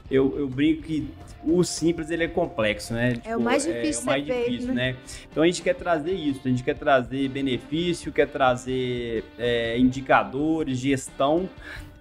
[0.09, 1.07] eu, eu brinco que
[1.43, 3.13] o simples ele é complexo, né?
[3.23, 4.95] É o mais difícil é, o mais ser feito, difícil, né?
[5.31, 10.77] Então a gente quer trazer isso, a gente quer trazer benefício, quer trazer é, indicadores,
[10.77, 11.49] gestão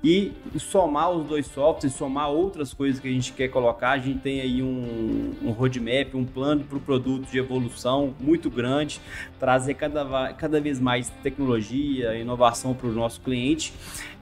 [0.02, 3.90] e somar os dois softwares, somar outras coisas que a gente quer colocar.
[3.90, 8.50] A gente tem aí um, um roadmap, um plano para o produto de evolução muito
[8.50, 9.00] grande,
[9.38, 13.74] trazer cada, cada vez mais tecnologia, inovação para o nosso cliente.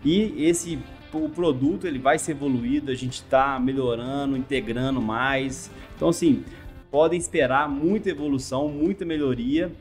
[0.05, 0.79] E esse
[1.13, 5.71] o produto ele vai ser evoluído, a gente está melhorando, integrando mais.
[5.97, 6.45] Então, assim,
[6.91, 9.73] podem esperar muita evolução, muita melhoria.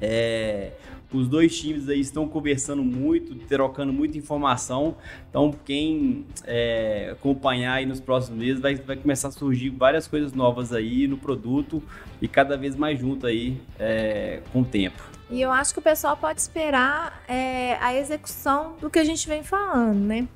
[0.00, 0.72] É,
[1.12, 4.96] os dois times aí estão conversando muito, trocando muita informação.
[5.28, 10.32] Então, quem é, acompanhar aí nos próximos meses vai, vai começar a surgir várias coisas
[10.32, 11.82] novas aí no produto
[12.20, 15.02] e cada vez mais junto aí é, com o tempo.
[15.30, 19.26] E eu acho que o pessoal pode esperar é, a execução do que a gente
[19.26, 20.28] vem falando, né?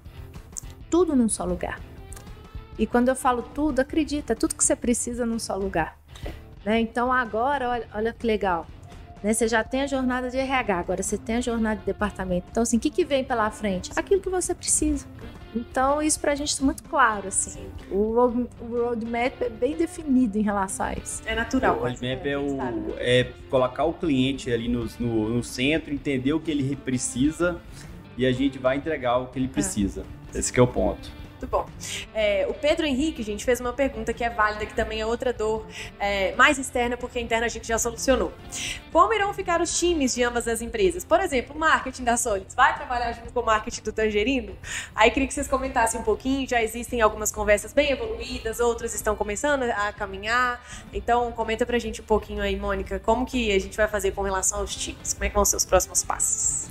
[0.90, 1.80] Tudo num só lugar.
[2.76, 5.98] E quando eu falo tudo, acredita, tudo que você precisa num só lugar.
[6.64, 6.80] Né?
[6.80, 8.66] Então agora, olha, olha que legal.
[9.22, 9.32] Né?
[9.32, 12.46] Você já tem a jornada de RH, agora você tem a jornada de departamento.
[12.50, 13.90] Então, assim, o que, que vem pela frente?
[13.96, 15.06] Aquilo que você precisa.
[15.54, 17.66] Então, isso pra gente é muito claro, assim.
[17.90, 21.22] O, road, o roadmap é bem definido em relação a isso.
[21.26, 21.76] É natural.
[21.76, 22.56] O roadmap é, o,
[22.98, 27.60] é colocar o cliente ali no, no, no, centro, entender o que ele precisa
[28.16, 30.04] e a gente vai entregar o que ele precisa.
[30.32, 30.38] É.
[30.38, 31.10] Esse é o ponto.
[31.40, 31.66] Muito bom.
[32.14, 35.32] É, o Pedro Henrique, gente, fez uma pergunta que é válida, que também é outra
[35.32, 35.66] dor
[35.98, 38.30] é, mais externa, porque a interna a gente já solucionou.
[38.92, 41.02] Como irão ficar os times de ambas as empresas?
[41.02, 44.54] Por exemplo, o marketing da Solids vai trabalhar junto com o marketing do Tangerino?
[44.94, 46.46] Aí queria que vocês comentassem um pouquinho.
[46.46, 50.62] Já existem algumas conversas bem evoluídas, outras estão começando a caminhar.
[50.92, 54.20] Então, comenta pra gente um pouquinho aí, Mônica, como que a gente vai fazer com
[54.20, 55.14] relação aos times?
[55.14, 56.68] Como é que vão ser os próximos passos?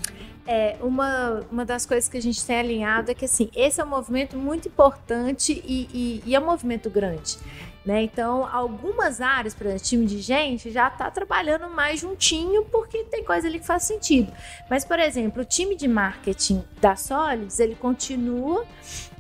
[0.52, 3.84] É, uma, uma das coisas que a gente tem alinhado é que assim, esse é
[3.84, 7.38] um movimento muito importante e, e, e é um movimento grande.
[7.86, 8.02] Né?
[8.02, 13.24] Então, algumas áreas, por exemplo, time de gente já está trabalhando mais juntinho porque tem
[13.24, 14.34] coisa ali que faz sentido.
[14.68, 18.66] Mas, por exemplo, o time de marketing da Solids, ele continua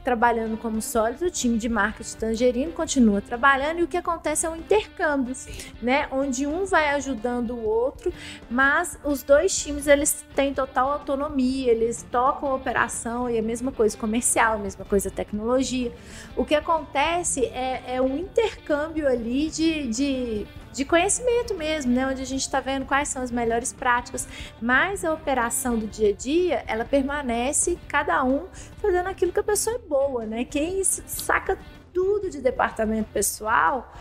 [0.09, 4.49] trabalhando como sólido, o time de marketing Tangerino continua trabalhando e o que acontece é
[4.49, 5.35] um intercâmbio,
[5.79, 6.07] né?
[6.11, 8.11] Onde um vai ajudando o outro,
[8.49, 13.71] mas os dois times eles têm total autonomia, eles tocam a operação e a mesma
[13.71, 15.91] coisa comercial, a mesma coisa tecnologia.
[16.35, 22.07] O que acontece é, é um intercâmbio ali de, de de conhecimento mesmo, né?
[22.07, 24.27] Onde a gente está vendo quais são as melhores práticas.
[24.61, 28.47] Mas a operação do dia a dia, ela permanece cada um
[28.81, 30.45] fazendo aquilo que a pessoa é boa, né?
[30.45, 31.57] Quem saca
[31.93, 33.93] tudo de departamento pessoal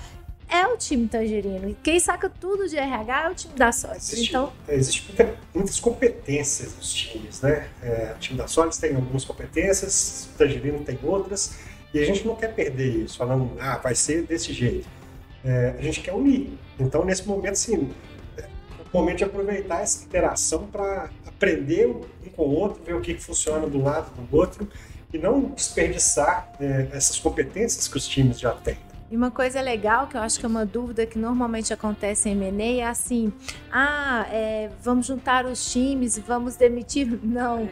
[0.49, 1.69] é o time tangerino.
[1.69, 4.13] E quem saca tudo de RH é o time da Solis.
[4.13, 4.53] Existe, então...
[4.67, 7.69] Existem muitas competências nos times, né?
[7.83, 11.59] É, o time da Solis tem algumas competências, o tangerino tem outras.
[11.93, 14.98] E a gente não quer perder isso, falando, ah, vai ser desse jeito
[15.45, 16.59] é, a gente quer unir.
[16.79, 17.91] Então, nesse momento, sim,
[18.37, 18.45] é
[18.93, 22.03] o momento de aproveitar essa interação para aprender um
[22.35, 24.69] com o outro, ver o que, que funciona do lado do outro
[25.13, 28.79] e não desperdiçar é, essas competências que os times já têm.
[29.11, 32.33] E uma coisa legal, que eu acho que é uma dúvida que normalmente acontece em
[32.33, 33.33] M&A, é assim,
[33.73, 37.19] ah, é, vamos juntar os times, vamos demitir?
[37.25, 37.69] Não,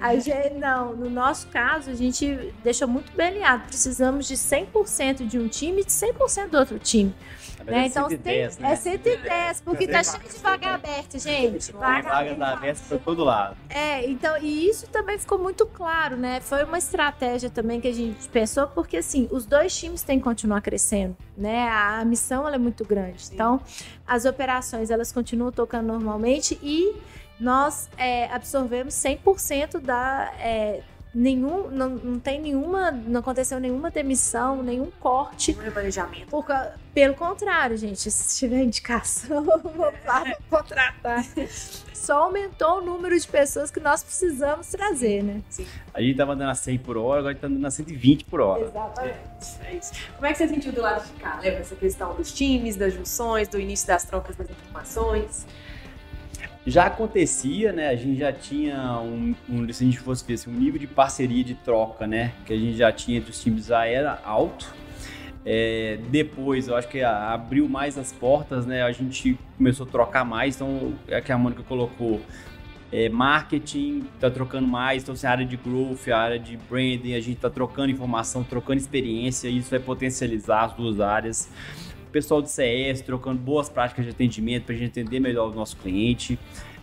[0.00, 0.96] a gente, não.
[0.96, 3.64] No nosso caso, a gente deixou muito bem alinhado.
[3.66, 7.14] Precisamos de 100% de um time e de 100% do outro time.
[7.64, 7.86] Né?
[7.86, 8.72] Então 110, tem, né?
[8.72, 11.72] é 110, porque tá cheio de vaga aberta, gente.
[11.72, 13.56] Vaga, vaga aberta para todo lado.
[13.68, 16.40] É, então, e isso também ficou muito claro, né?
[16.40, 20.24] Foi uma estratégia também que a gente pensou, porque assim, os dois times têm que
[20.24, 21.68] continuar crescendo, né?
[21.68, 23.26] A missão ela é muito grande.
[23.26, 23.34] Sim.
[23.34, 23.60] Então,
[24.06, 26.94] as operações elas continuam tocando normalmente e
[27.42, 30.82] nós é, absorvemos 100% da, é,
[31.14, 35.52] nenhum, não, não tem nenhuma, não aconteceu nenhuma demissão, nenhum corte.
[35.52, 36.26] Nenhum remanejamento.
[36.26, 36.46] Por,
[36.94, 39.92] pelo contrário, gente, se tiver indicação, vou
[40.48, 41.24] contratar.
[41.94, 45.40] Só aumentou o número de pessoas que nós precisamos trazer, né?
[45.48, 45.66] Sim.
[45.94, 48.64] A gente tava andando a 100 por hora, agora tá andando a 120 por hora.
[48.64, 49.16] Exatamente.
[49.64, 49.74] É.
[49.74, 49.92] isso.
[50.16, 51.38] Como é que você sentiu do lado de cá?
[51.40, 55.46] Lembra essa questão dos times, das junções, do início das trocas das informações?
[56.66, 57.88] Já acontecia, né?
[57.88, 60.86] A gente já tinha um, um, se a gente fosse ver assim, um nível de
[60.86, 62.32] parceria de troca, né?
[62.46, 64.72] Que a gente já tinha entre os times já era alto.
[65.44, 68.82] É, depois, eu acho que abriu mais as portas, né?
[68.82, 72.20] A gente começou a trocar mais, então é que a Mônica colocou.
[72.92, 77.14] É, marketing está trocando mais, então assim, a área de growth, a área de branding,
[77.14, 81.48] a gente está trocando informação, trocando experiência, isso vai potencializar as duas áreas
[82.12, 85.76] pessoal do CS trocando boas práticas de atendimento para a gente entender melhor o nosso
[85.78, 86.38] cliente.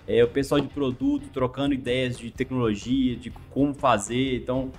[0.07, 4.38] É, o pessoal de produto trocando ideias de tecnologia, de como fazer.
[4.38, 4.71] Então,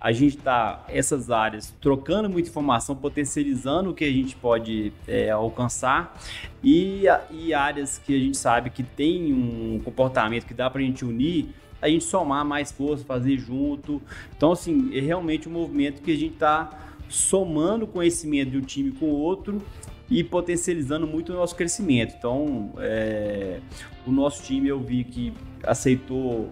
[0.00, 5.30] a gente está, essas áreas, trocando muita informação, potencializando o que a gente pode é,
[5.30, 6.16] alcançar
[6.62, 10.84] e, e áreas que a gente sabe que tem um comportamento que dá para a
[10.84, 11.48] gente unir,
[11.82, 14.00] a gente somar mais força, fazer junto.
[14.36, 18.92] Então, assim, é realmente um movimento que a gente está somando conhecimento de um time
[18.92, 19.62] com outro
[20.10, 22.14] e potencializando muito o nosso crescimento.
[22.16, 23.60] Então, é,
[24.06, 25.32] o nosso time eu vi que
[25.62, 26.50] aceitou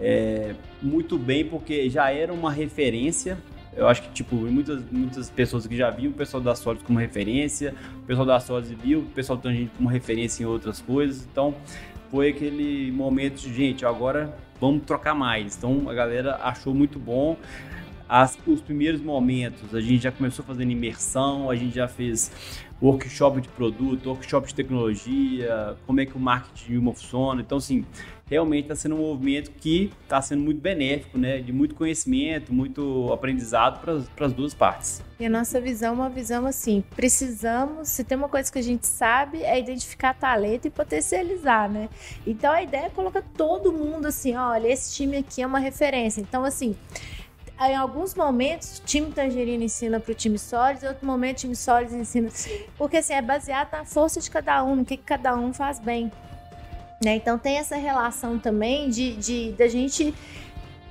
[0.00, 3.38] é, muito bem, porque já era uma referência.
[3.76, 6.98] Eu acho que, tipo, muitas, muitas pessoas que já viam o pessoal da Solid como
[6.98, 11.28] referência, o pessoal da Solid viu o pessoal Tangente como referência em outras coisas.
[11.30, 11.54] Então,
[12.10, 15.56] foi aquele momento de, gente, agora vamos trocar mais.
[15.58, 17.36] Então, a galera achou muito bom
[18.08, 22.30] as, os primeiros momentos, a gente já começou fazendo imersão, a gente já fez
[22.80, 27.40] workshop de produto, workshop de tecnologia, como é que o marketing de uma funciona.
[27.40, 27.84] Então, assim,
[28.28, 31.38] realmente está sendo um movimento que está sendo muito benéfico, né?
[31.38, 35.02] De muito conhecimento, muito aprendizado para as duas partes.
[35.18, 38.62] E a nossa visão é uma visão assim: precisamos, se tem uma coisa que a
[38.62, 41.88] gente sabe, é identificar talento e potencializar, né?
[42.26, 46.20] Então a ideia é colocar todo mundo assim: olha, esse time aqui é uma referência.
[46.20, 46.74] Então, assim
[47.60, 51.40] em alguns momentos, o time Tangerina ensina para o time Sólidos, em outro momento, o
[51.40, 52.28] time Sólidos ensina.
[52.76, 55.78] Porque assim, é baseado na força de cada um, no que, que cada um faz
[55.78, 56.12] bem.
[57.02, 57.16] Né?
[57.16, 60.14] Então tem essa relação também de, de da gente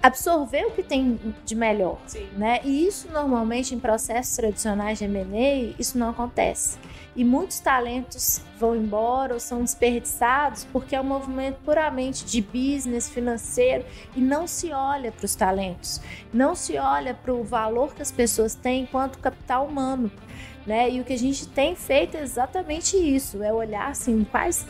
[0.05, 2.27] absorver o que tem de melhor, Sim.
[2.37, 2.59] né?
[2.63, 6.77] E isso normalmente em processos tradicionais de M&A, isso não acontece.
[7.15, 13.09] E muitos talentos vão embora ou são desperdiçados porque é um movimento puramente de business,
[13.09, 13.83] financeiro
[14.15, 15.99] e não se olha para os talentos,
[16.31, 20.11] não se olha para o valor que as pessoas têm enquanto capital humano,
[20.67, 20.89] né?
[20.89, 24.67] E o que a gente tem feito é exatamente isso, é olhar assim quais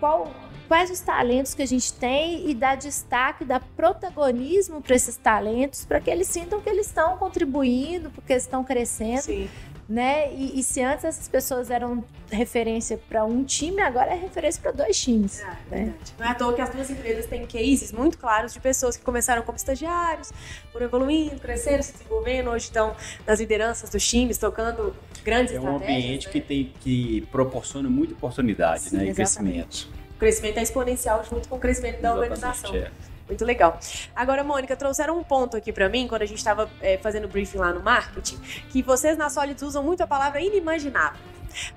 [0.00, 0.30] qual
[0.66, 5.84] quais os talentos que a gente tem e dar destaque, dar protagonismo para esses talentos,
[5.84, 9.22] para que eles sintam que eles estão contribuindo, porque eles estão crescendo.
[9.22, 9.48] Sim.
[9.88, 10.34] Né?
[10.34, 14.72] E, e, se antes essas pessoas eram referência para um time, agora é referência para
[14.72, 15.40] dois times.
[15.40, 15.94] É, né?
[16.18, 19.04] Não é à toa que as duas empresas têm cases muito claros de pessoas que
[19.04, 20.32] começaram como estagiários,
[20.72, 24.92] foram evoluindo, crescendo, se desenvolvendo, hoje estão nas lideranças dos times, tocando
[25.22, 26.32] grandes É um ambiente né?
[26.32, 29.86] que tem que proporciona muita oportunidade, Sim, né, e exatamente.
[29.86, 30.05] crescimento.
[30.16, 32.74] O crescimento é exponencial junto com o crescimento da Exatamente, organização.
[32.74, 32.90] é.
[33.28, 33.78] Muito legal.
[34.14, 37.58] Agora, Mônica, trouxeram um ponto aqui para mim, quando a gente estava é, fazendo briefing
[37.58, 38.38] lá no marketing,
[38.70, 41.20] que vocês na Solids usam muito a palavra inimaginável.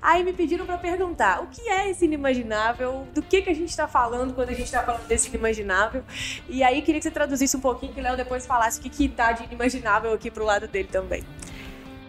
[0.02, 3.70] Aí me pediram para perguntar o que é esse inimaginável, do que, que a gente
[3.70, 6.04] está falando quando a gente está falando desse inimaginável.
[6.48, 8.90] E aí queria que você traduzisse um pouquinho, que o Léo depois falasse o que,
[8.90, 11.24] que tá de inimaginável aqui pro lado dele também.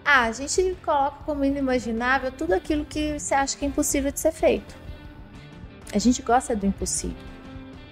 [0.05, 4.19] Ah, a gente coloca como inimaginável tudo aquilo que você acha que é impossível de
[4.19, 4.80] ser feito.
[5.93, 7.17] A gente gosta do impossível.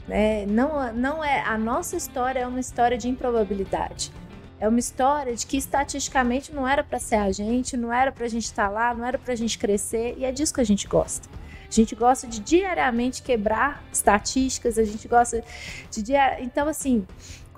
[0.06, 0.46] Né?
[0.46, 4.12] Não, não é a nossa história é uma história de improbabilidade.
[4.60, 8.24] É uma história de que estatisticamente não era para ser a gente, não era para
[8.24, 10.64] a gente estar lá, não era para a gente crescer e é disso que a
[10.64, 11.28] gente gosta.
[11.68, 15.44] A gente gosta de diariamente quebrar estatísticas, a gente gosta
[15.90, 16.42] de diar...
[16.42, 17.06] então assim,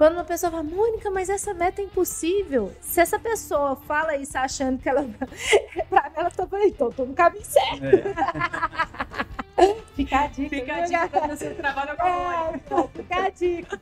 [0.01, 2.75] quando uma pessoa fala, Mônica, mas essa meta é impossível.
[2.81, 5.07] Se essa pessoa fala isso achando que ela.
[5.91, 7.85] pra ela tá falando, então, tô no caminho certo.
[7.85, 9.27] É.
[9.97, 10.49] Fica a dica.
[10.57, 11.09] Fica a dica galera?
[11.29, 12.75] pra você trabalhar com a Mônica.
[12.75, 13.81] É, fica a dica.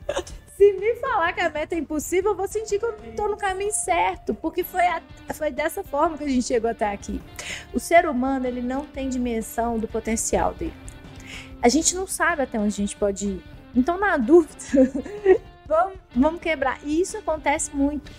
[0.57, 3.27] Se me falar que a meta é impossível, eu vou sentir que eu não tô
[3.29, 5.01] no caminho certo, porque foi, a-
[5.33, 7.21] foi dessa forma que a gente chegou até aqui.
[7.73, 10.73] O ser humano, ele não tem dimensão do potencial dele.
[11.61, 13.43] A gente não sabe até onde a gente pode ir.
[13.73, 14.53] Então, na dúvida,
[15.65, 16.79] vamos, vamos quebrar.
[16.83, 18.11] E isso acontece muito.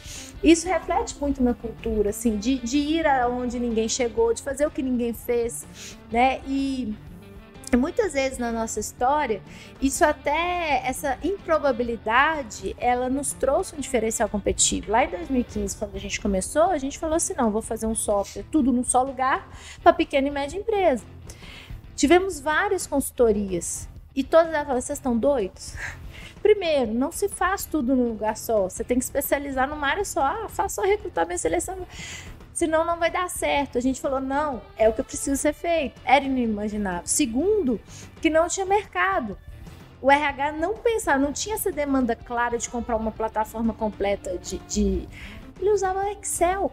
[0.42, 4.70] Isso reflete muito na cultura, assim, de, de ir aonde ninguém chegou, de fazer o
[4.70, 5.66] que ninguém fez,
[6.10, 6.40] né?
[6.46, 6.94] E
[7.76, 9.40] muitas vezes na nossa história,
[9.80, 14.90] isso até, essa improbabilidade, ela nos trouxe um diferencial competitivo.
[14.90, 17.94] Lá em 2015, quando a gente começou, a gente falou assim, não, vou fazer um
[17.94, 19.48] software tudo num só lugar
[19.82, 21.04] para pequena e média empresa.
[21.94, 25.74] Tivemos várias consultorias e todas elas falaram, vocês estão doidos?
[26.42, 28.68] Primeiro, não se faz tudo num lugar só.
[28.68, 30.22] Você tem que especializar numa área só.
[30.22, 31.76] Ah, faça só recrutamento seleção
[32.60, 33.78] senão não vai dar certo.
[33.78, 35.98] A gente falou, não, é o que precisa ser feito.
[36.04, 37.06] Era inimaginável.
[37.06, 37.80] Segundo,
[38.20, 39.38] que não tinha mercado.
[40.02, 44.58] O RH não pensava, não tinha essa demanda clara de comprar uma plataforma completa de.
[44.58, 45.08] de...
[45.58, 46.70] Ele usava Excel.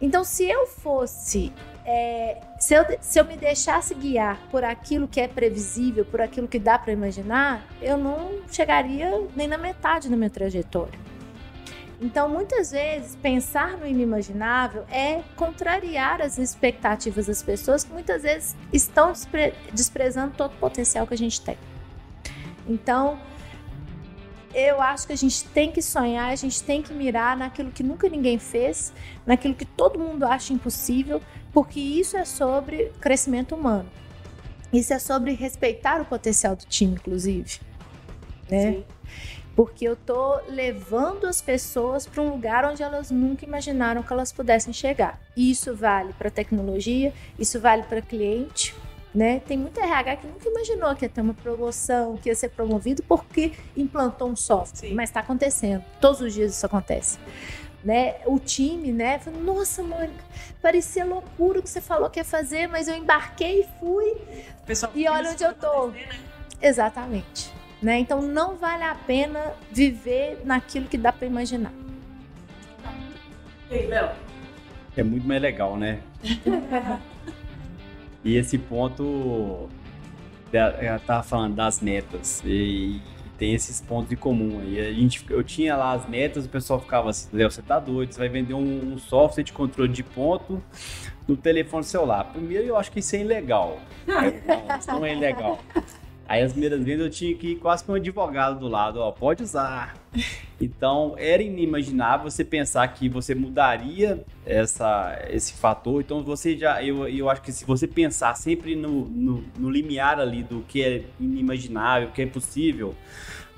[0.00, 1.52] Então, se eu fosse.
[1.84, 6.48] é, se, eu, se eu me deixasse guiar por aquilo que é previsível, por aquilo
[6.48, 11.05] que dá para imaginar, eu não chegaria nem na metade da minha trajetória.
[12.00, 18.54] Então, muitas vezes, pensar no inimaginável é contrariar as expectativas das pessoas que muitas vezes
[18.72, 21.56] estão despre desprezando todo o potencial que a gente tem.
[22.68, 23.18] Então,
[24.52, 27.82] eu acho que a gente tem que sonhar, a gente tem que mirar naquilo que
[27.82, 28.92] nunca ninguém fez,
[29.24, 31.20] naquilo que todo mundo acha impossível,
[31.52, 33.88] porque isso é sobre crescimento humano.
[34.72, 37.60] Isso é sobre respeitar o potencial do time, inclusive.
[38.50, 38.72] Né?
[38.72, 38.84] Sim.
[39.56, 44.30] Porque eu tô levando as pessoas para um lugar onde elas nunca imaginaram que elas
[44.30, 45.18] pudessem chegar.
[45.34, 48.74] E isso vale para tecnologia, isso vale para cliente,
[49.14, 49.40] né?
[49.40, 53.02] Tem muito RH que nunca imaginou que ia ter uma promoção, que ia ser promovido
[53.04, 54.94] porque implantou um software, Sim.
[54.94, 55.82] mas está acontecendo.
[56.02, 57.18] Todos os dias isso acontece.
[57.82, 58.16] Né?
[58.26, 59.18] O time, né?
[59.20, 60.22] Falou, Nossa, Mônica,
[60.60, 64.16] parecia loucura o que você falou que ia fazer, mas eu embarquei e fui.
[64.66, 65.86] Pessoal E olha onde eu tô.
[65.86, 66.06] né?
[66.60, 67.50] Exatamente.
[67.86, 68.00] Né?
[68.00, 71.72] Então não vale a pena viver naquilo que dá para imaginar.
[73.70, 74.10] E aí, Léo?
[74.96, 76.00] É muito mais legal, né?
[78.24, 79.68] e esse ponto,
[80.52, 83.00] eu tava falando das metas, e
[83.38, 84.80] tem esses pontos em comum aí.
[84.80, 88.12] A gente, eu tinha lá as metas, o pessoal ficava assim, Léo, você tá doido,
[88.12, 90.60] você vai vender um, um, software de controle de ponto
[91.28, 92.24] no telefone celular.
[92.32, 93.78] Primeiro eu acho que isso é ilegal.
[94.04, 95.60] não, isso não é ilegal.
[96.28, 99.10] Aí as primeiras vezes eu tinha que ir quase com um advogado do lado, ó,
[99.10, 99.94] pode usar.
[100.58, 106.00] Então era inimaginável você pensar que você mudaria essa, esse fator.
[106.00, 110.18] Então você já, eu, eu acho que se você pensar sempre no, no, no limiar
[110.18, 112.94] ali do que é inimaginável, que é possível,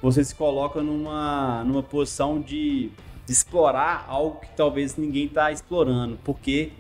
[0.02, 2.90] você se coloca numa, numa posição de,
[3.24, 6.72] de explorar algo que talvez ninguém está explorando, porque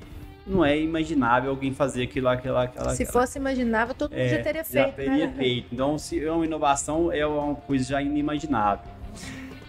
[0.48, 2.90] não é imaginável alguém fazer aquilo, aquela, aquela.
[2.90, 3.20] Se aquela.
[3.20, 4.86] fosse imaginável, todo mundo É, já teria feito.
[4.86, 5.34] Já teria né?
[5.36, 5.68] feito.
[5.72, 8.90] Então, se é uma inovação, é uma coisa já inimaginável.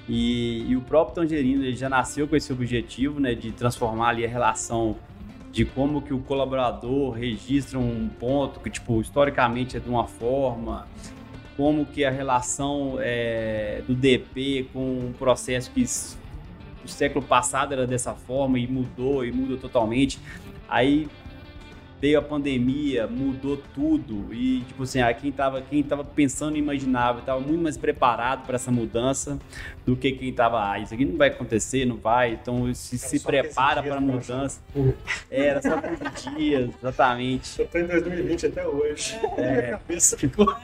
[0.08, 4.26] E, e o próprio Tangerino ele já nasceu com esse objetivo, né, de transformar ali
[4.26, 4.96] a relação
[5.52, 10.88] de como que o colaborador registra um ponto que, tipo, historicamente é de uma forma,
[11.56, 17.86] como que a relação é, do DP com um processo que o século passado era
[17.86, 20.20] dessa forma e mudou e muda totalmente.
[20.70, 21.07] Aí
[22.01, 26.59] veio a pandemia, mudou tudo e tipo assim, ah, quem tava, quem tava pensando e
[26.59, 29.38] imaginava, estava muito mais preparado para essa mudança
[29.86, 33.07] do que quem tava, ah, isso aqui não vai acontecer, não vai, então se, Era
[33.07, 34.61] se prepara 15 dias para a pra mudança.
[34.76, 34.93] Hum.
[35.30, 37.59] Era só 15 dias, exatamente.
[37.59, 39.20] Eu tô em 2020 até hoje.
[39.38, 39.51] É.
[39.51, 40.55] Minha cabeça ficou.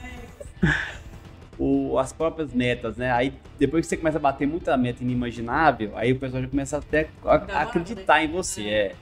[1.58, 3.12] O, as próprias metas, né?
[3.12, 6.78] Aí depois que você começa a bater muita meta inimaginável, aí o pessoal já começa
[6.78, 8.68] até a, a acreditar em você.
[8.68, 8.96] É.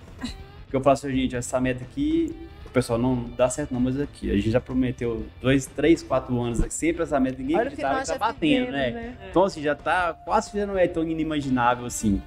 [0.74, 4.00] Porque eu falo assim, gente, essa meta aqui, o pessoal não dá certo não, mas
[4.00, 7.62] aqui, a gente já prometeu dois, três, quatro anos, aqui, sempre essa meta, ninguém que
[7.62, 8.90] acreditava e nós tá batendo, né?
[8.90, 9.18] né?
[9.30, 12.20] Então, assim, já tá quase que já não é tão inimaginável assim.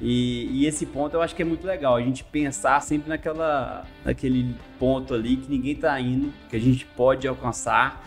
[0.00, 3.86] E, e esse ponto eu acho que é muito legal, a gente pensar sempre naquela,
[4.04, 8.04] naquele ponto ali que ninguém tá indo, que a gente pode alcançar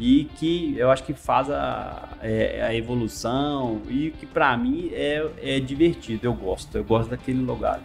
[0.00, 5.24] e que eu acho que faz a, é, a evolução e que pra mim é,
[5.40, 7.80] é divertido, eu gosto, eu gosto daquele lugar.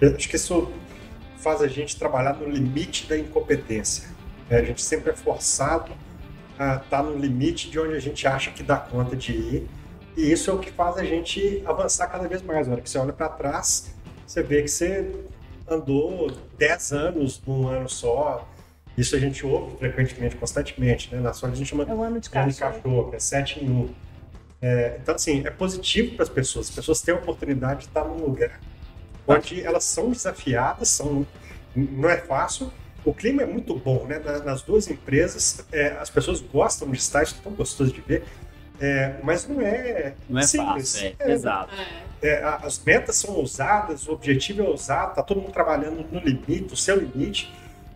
[0.00, 0.70] Eu acho que isso
[1.36, 4.08] faz a gente trabalhar no limite da incompetência.
[4.48, 5.92] É, a gente sempre é forçado
[6.58, 9.68] a estar no limite de onde a gente acha que dá conta de ir.
[10.16, 12.66] E isso é o que faz a gente avançar cada vez mais.
[12.66, 13.94] Na hora que você olha para trás,
[14.26, 15.12] você vê que você
[15.68, 18.48] andou 10 anos num ano só.
[18.96, 21.12] Isso a gente ouve frequentemente, constantemente.
[21.14, 21.20] Né?
[21.20, 23.10] Na sua a gente chama É o ano de cachorro.
[23.12, 23.88] é 7 em 1.
[24.62, 26.68] É, então, assim, é positivo para as pessoas.
[26.68, 28.60] As pessoas têm a oportunidade de estar num lugar
[29.26, 31.26] onde elas são desafiadas, são,
[31.74, 32.70] não é fácil.
[33.04, 34.18] O clima é muito bom, né?
[34.18, 38.00] Na- Nas duas empresas, é, as pessoas gostam de estar, isso é tão gostoso de
[38.00, 38.24] ver.
[38.80, 40.92] É, mas não é, Não é simples.
[40.94, 41.74] fácil, é, exato.
[42.22, 46.18] É, a- as metas são ousadas, o objetivo é ousado, tá todo mundo trabalhando no
[46.20, 47.52] limite, o seu limite,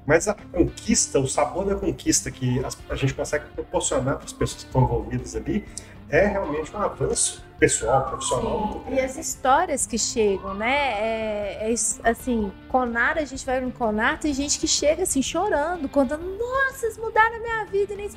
[0.07, 4.33] mas a conquista, o sabor da conquista que as- a gente consegue proporcionar para as
[4.33, 5.65] pessoas que estão envolvidas ali
[6.11, 8.81] é realmente um avanço pessoal, profissional.
[8.87, 9.01] grande.
[9.01, 10.77] E as histórias que chegam, né?
[11.01, 15.89] É, é assim, Conar, a gente vai no Conar, tem gente que chega assim, chorando,
[15.89, 17.95] contando, nossa, vocês mudaram a minha vida.
[17.97, 18.11] nem-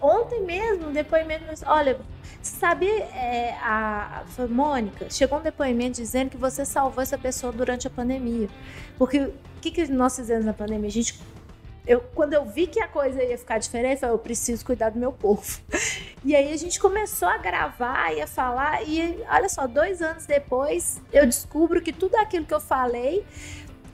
[0.00, 2.00] Ontem mesmo, um depoimento, olha,
[2.42, 7.86] sabia, é, a, foi Mônica, chegou um depoimento dizendo que você salvou essa pessoa durante
[7.86, 8.48] a pandemia.
[8.98, 10.88] Porque o que, que nós fizemos na pandemia?
[10.88, 11.18] A gente.
[11.86, 14.90] Eu, quando eu vi que a coisa ia ficar diferente, eu falei, eu preciso cuidar
[14.90, 15.60] do meu povo.
[16.22, 20.26] E aí a gente começou a gravar e a falar, e olha só, dois anos
[20.26, 23.24] depois eu descubro que tudo aquilo que eu falei.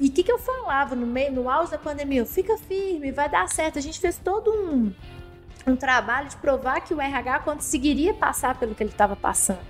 [0.01, 2.27] E o que, que eu falava no meio, no auge da pandemia?
[2.27, 3.79] Fica firme, vai dar certo.
[3.79, 4.93] A gente fez todo um,
[5.67, 9.67] um trabalho de provar que o RH conseguiria passar pelo que ele estava passando,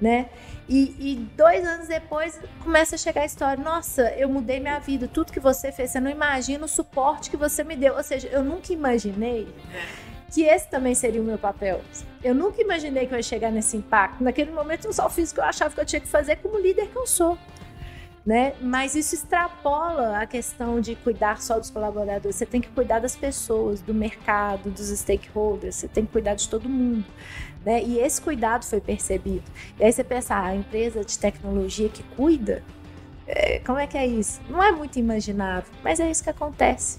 [0.00, 0.28] né?
[0.68, 5.08] E, e dois anos depois começa a chegar a história: nossa, eu mudei minha vida,
[5.08, 7.96] tudo que você fez, você não imagina o suporte que você me deu.
[7.96, 9.52] Ou seja, eu nunca imaginei
[10.30, 11.80] que esse também seria o meu papel.
[12.22, 14.22] Eu nunca imaginei que eu ia chegar nesse impacto.
[14.22, 16.56] Naquele momento eu só fiz o que eu achava que eu tinha que fazer como
[16.56, 17.36] líder que eu sou.
[18.24, 18.54] Né?
[18.60, 22.36] Mas isso extrapola a questão de cuidar só dos colaboradores.
[22.36, 25.76] Você tem que cuidar das pessoas, do mercado, dos stakeholders.
[25.76, 27.06] Você tem que cuidar de todo mundo.
[27.64, 27.82] Né?
[27.82, 29.44] E esse cuidado foi percebido.
[29.78, 32.62] E aí você pensa, ah, a empresa de tecnologia que cuida,
[33.26, 34.40] é, como é que é isso?
[34.48, 36.98] Não é muito imaginável, mas é isso que acontece.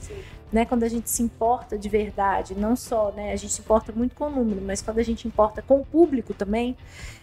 [0.52, 3.94] Né, quando a gente se importa de verdade, não só, né, a gente se importa
[3.94, 6.76] muito com o número, mas quando a gente importa com o público também,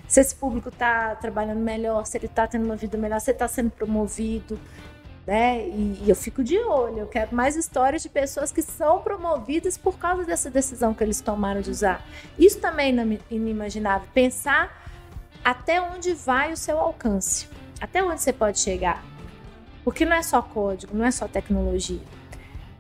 [0.07, 3.35] se esse público está trabalhando melhor, se ele está tendo uma vida melhor, se ele
[3.37, 4.59] está sendo promovido,
[5.27, 5.61] né?
[5.69, 9.77] E, e eu fico de olho, eu quero mais histórias de pessoas que são promovidas
[9.77, 12.03] por causa dessa decisão que eles tomaram de usar.
[12.39, 14.09] Isso também é inimaginável.
[14.15, 14.91] Pensar
[15.45, 17.47] até onde vai o seu alcance.
[17.79, 19.05] até onde você pode chegar.
[19.85, 22.01] Porque não é só código, não é só tecnologia.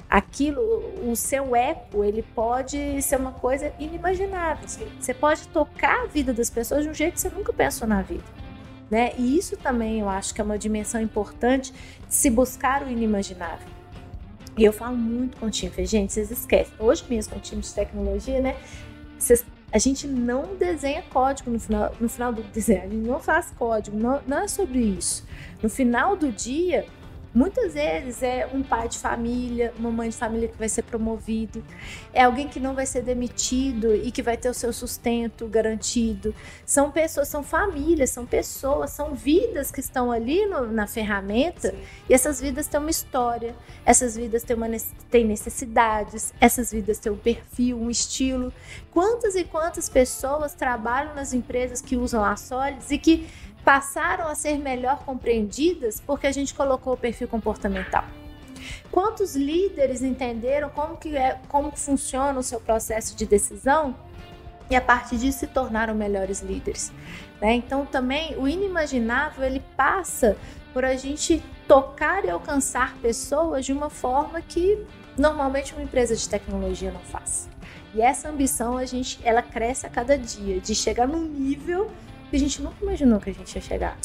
[0.08, 0.60] Aquilo,
[1.06, 4.66] o seu eco, ele pode ser uma coisa inimaginável.
[4.98, 8.00] Você pode tocar a vida das pessoas de um jeito que você nunca pensou na
[8.00, 8.24] vida.
[8.90, 9.12] Né?
[9.18, 11.72] E isso também eu acho que é uma dimensão importante
[12.06, 13.68] de se buscar o inimaginável.
[14.56, 16.74] E eu falo muito com o time, gente, vocês esquecem.
[16.80, 18.56] Hoje mesmo com o time de tecnologia, né?
[19.16, 23.20] Vocês, a gente não desenha código no final, no final do desenho, a gente não
[23.20, 25.24] faz código, não, não é sobre isso.
[25.62, 26.86] No final do dia,
[27.34, 31.62] Muitas vezes é um pai de família, uma mãe de família que vai ser promovido,
[32.12, 36.34] é alguém que não vai ser demitido e que vai ter o seu sustento garantido.
[36.64, 41.78] São pessoas, são famílias, são pessoas, são vidas que estão ali no, na ferramenta Sim.
[42.08, 43.54] e essas vidas têm uma história,
[43.84, 44.68] essas vidas têm, uma,
[45.10, 48.52] têm necessidades, essas vidas têm um perfil, um estilo.
[48.90, 53.28] Quantas e quantas pessoas trabalham nas empresas que usam a Solids e que
[53.64, 58.04] passaram a ser melhor compreendidas porque a gente colocou o perfil comportamental.
[58.90, 63.94] Quantos líderes entenderam como que é, como funciona o seu processo de decisão
[64.70, 66.92] e a partir disso se tornaram melhores líderes.
[67.40, 67.54] Né?
[67.54, 70.36] Então também o inimaginável ele passa
[70.72, 74.84] por a gente tocar e alcançar pessoas de uma forma que
[75.16, 77.48] normalmente uma empresa de tecnologia não faz.
[77.94, 81.90] E essa ambição a gente, ela cresce a cada dia de chegar num nível
[82.30, 83.96] que a gente nunca imaginou que a gente ia chegar.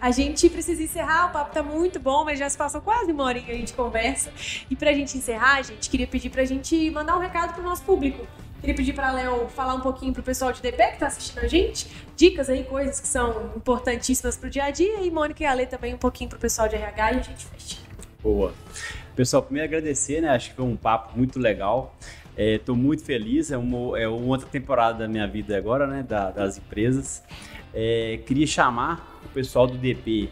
[0.00, 3.24] A gente precisa encerrar, o papo tá muito bom, mas já se passou quase uma
[3.24, 4.30] hora que a gente conversa.
[4.68, 8.26] E pra gente encerrar, gente, queria pedir pra gente mandar um recado pro nosso público.
[8.60, 11.48] Queria pedir pra Léo falar um pouquinho pro pessoal de DP que tá assistindo a
[11.48, 11.86] gente.
[12.16, 15.00] Dicas aí, coisas que são importantíssimas pro dia a dia.
[15.00, 17.76] E Mônica e Ale também um pouquinho pro pessoal de RH e a gente fecha.
[18.22, 18.54] Boa.
[19.14, 20.30] Pessoal, primeiro agradecer, né?
[20.30, 21.94] Acho que foi um papo muito legal.
[22.36, 26.02] Estou é, muito feliz, é uma, é uma outra temporada da minha vida agora, né,
[26.02, 27.22] da, das empresas.
[27.72, 30.28] É, queria chamar o pessoal do DP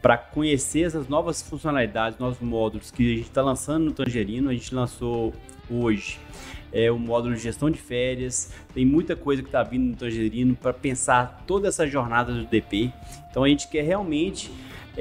[0.00, 4.50] para conhecer essas novas funcionalidades, novos módulos que a gente está lançando no Tangerino.
[4.50, 5.32] A gente lançou
[5.68, 6.18] hoje
[6.72, 10.54] é, o módulo de gestão de férias, tem muita coisa que está vindo no Tangerino
[10.54, 12.92] para pensar toda essa jornada do DP.
[13.30, 14.50] Então a gente quer realmente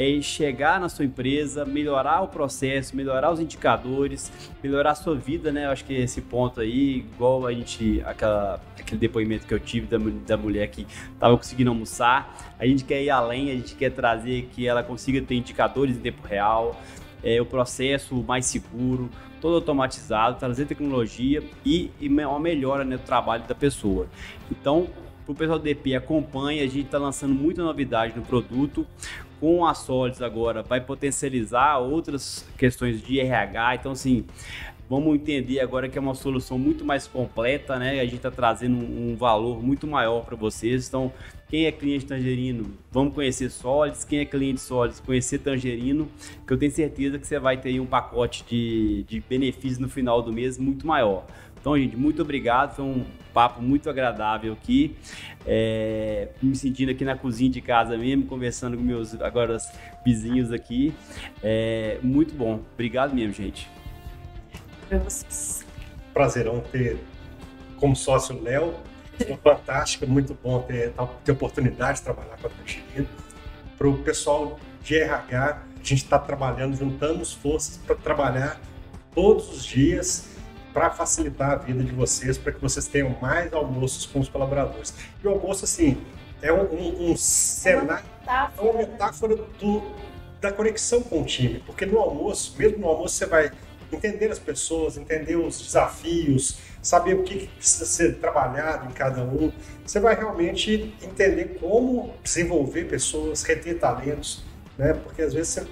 [0.02, 4.32] é chegar na sua empresa, melhorar o processo, melhorar os indicadores,
[4.64, 5.66] melhorar a sua vida, né?
[5.66, 9.88] Eu acho que esse ponto aí, igual a gente, aquela, aquele depoimento que eu tive
[9.88, 13.92] da, da mulher que estava conseguindo almoçar, a gente quer ir além, a gente quer
[13.92, 16.82] trazer que ela consiga ter indicadores em tempo real,
[17.22, 19.10] é, o processo mais seguro,
[19.42, 24.08] todo automatizado, trazer tecnologia e, e uma melhora no né, trabalho da pessoa.
[24.50, 24.88] Então,
[25.28, 28.88] o pessoal do DP acompanha, a gente está lançando muita novidade no produto
[29.40, 33.76] com a Solids agora vai potencializar outras questões de RH.
[33.76, 34.26] Então, assim,
[34.90, 38.00] vamos entender agora que é uma solução muito mais completa, né?
[38.00, 40.88] A gente está trazendo um, valor muito maior para vocês.
[40.88, 41.14] Então,
[41.48, 44.04] quem é cliente Tangerino, vamos conhecer Solids.
[44.04, 46.10] Quem é cliente Solids, conhecer Tangerino,
[46.46, 50.22] que eu tenho certeza que você vai ter um pacote de, de benefícios no final
[50.22, 51.26] do mês muito maior.
[51.60, 52.76] Então, gente, muito obrigado.
[52.76, 54.96] Foi um papo muito agradável aqui.
[55.46, 59.58] É, me sentindo aqui na cozinha de casa mesmo, conversando com meus agora
[60.06, 60.94] vizinhos aqui.
[61.44, 62.62] É, muito bom.
[62.74, 63.70] Obrigado mesmo, gente.
[66.14, 66.98] Prazerão ter
[67.78, 68.74] como sócio Léo.
[69.44, 70.94] Fantástico, muito bom ter,
[71.26, 73.08] ter oportunidade de trabalhar com a Tangerina.
[73.78, 78.62] Para o pessoal de RH, a gente está trabalhando, juntando forças para trabalhar
[79.14, 80.29] todos os dias
[80.74, 84.94] para facilitar a vida de vocês, para que vocês tenham mais almoços com os colaboradores.
[85.24, 85.98] E o almoço, assim,
[86.42, 89.92] é um, um, um cenário, é uma metáfora do,
[90.40, 93.52] da conexão com o time, porque no almoço, mesmo no almoço, você vai
[93.92, 99.52] entender as pessoas, entender os desafios, saber o que precisa ser trabalhado em cada um.
[99.86, 104.44] Você vai realmente entender como desenvolver pessoas, reter talentos,
[104.78, 104.94] né?
[104.94, 105.68] Porque às vezes você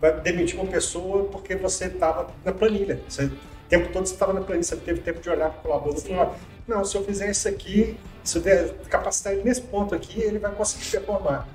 [0.00, 3.00] vai demitir uma pessoa porque você estava na planilha.
[3.08, 3.30] Você
[3.68, 6.02] o tempo todo você estava na planilha, você teve tempo de olhar para o colaborador
[6.02, 6.34] e falar,
[6.66, 10.38] não, se eu fizer isso aqui, se eu der capacitar ele nesse ponto aqui, ele
[10.38, 11.46] vai conseguir performar.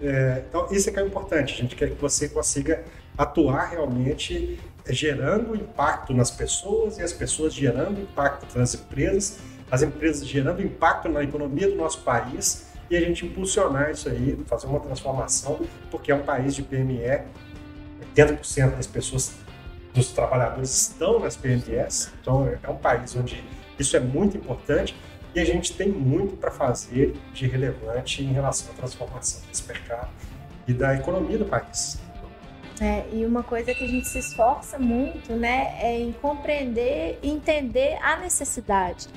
[0.00, 2.84] É, então, isso é que é importante, a gente quer que você consiga
[3.16, 9.38] atuar realmente gerando impacto nas pessoas e as pessoas gerando impacto nas empresas,
[9.68, 14.38] as empresas gerando impacto na economia do nosso país e a gente impulsionar isso aí,
[14.46, 17.22] fazer uma transformação, porque é um país de PME,
[18.14, 19.32] 80% das pessoas
[19.98, 23.42] dos trabalhadores estão nas PMS, então é um país onde
[23.78, 24.96] isso é muito importante
[25.34, 30.08] e a gente tem muito para fazer de relevante em relação à transformação desse mercado
[30.66, 32.00] e da economia do país.
[32.80, 37.28] É, e uma coisa que a gente se esforça muito, né, é em compreender e
[37.28, 39.08] entender a necessidade.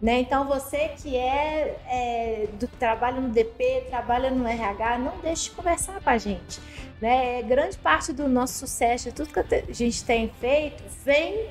[0.00, 0.20] Né?
[0.20, 5.50] Então, você que é, é do trabalho no DP, trabalha no RH, não deixe de
[5.50, 6.58] conversar com a gente.
[7.00, 7.42] Né?
[7.42, 11.50] Grande parte do nosso sucesso, tudo que a gente tem feito, vem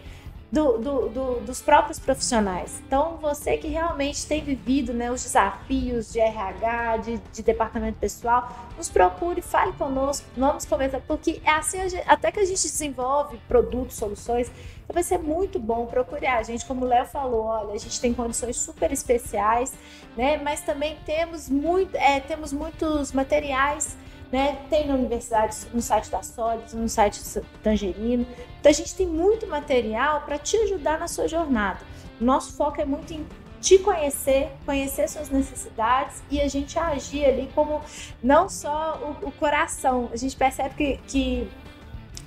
[0.52, 2.82] do, do, do, dos próprios profissionais.
[2.86, 8.68] Então, você que realmente tem vivido né, os desafios de RH, de, de departamento pessoal,
[8.76, 13.40] nos procure, fale conosco, vamos conversar, porque é assim, gente, até que a gente desenvolve
[13.48, 14.52] produtos, soluções,
[14.90, 18.02] então vai ser muito bom procurar a gente, como o Léo falou, olha, a gente
[18.02, 19.72] tem condições super especiais,
[20.18, 20.38] né?
[20.38, 23.96] Mas também temos muito, é, temos muitos materiais
[24.32, 24.60] né?
[24.70, 28.26] Tem na universidade, no site da Solids, no site do Tangerino.
[28.60, 31.80] Então a gente tem muito material para te ajudar na sua jornada.
[32.20, 33.26] Nosso foco é muito em
[33.60, 37.82] te conhecer, conhecer suas necessidades e a gente agir ali como
[38.22, 40.10] não só o, o coração.
[40.14, 41.50] A gente percebe que, que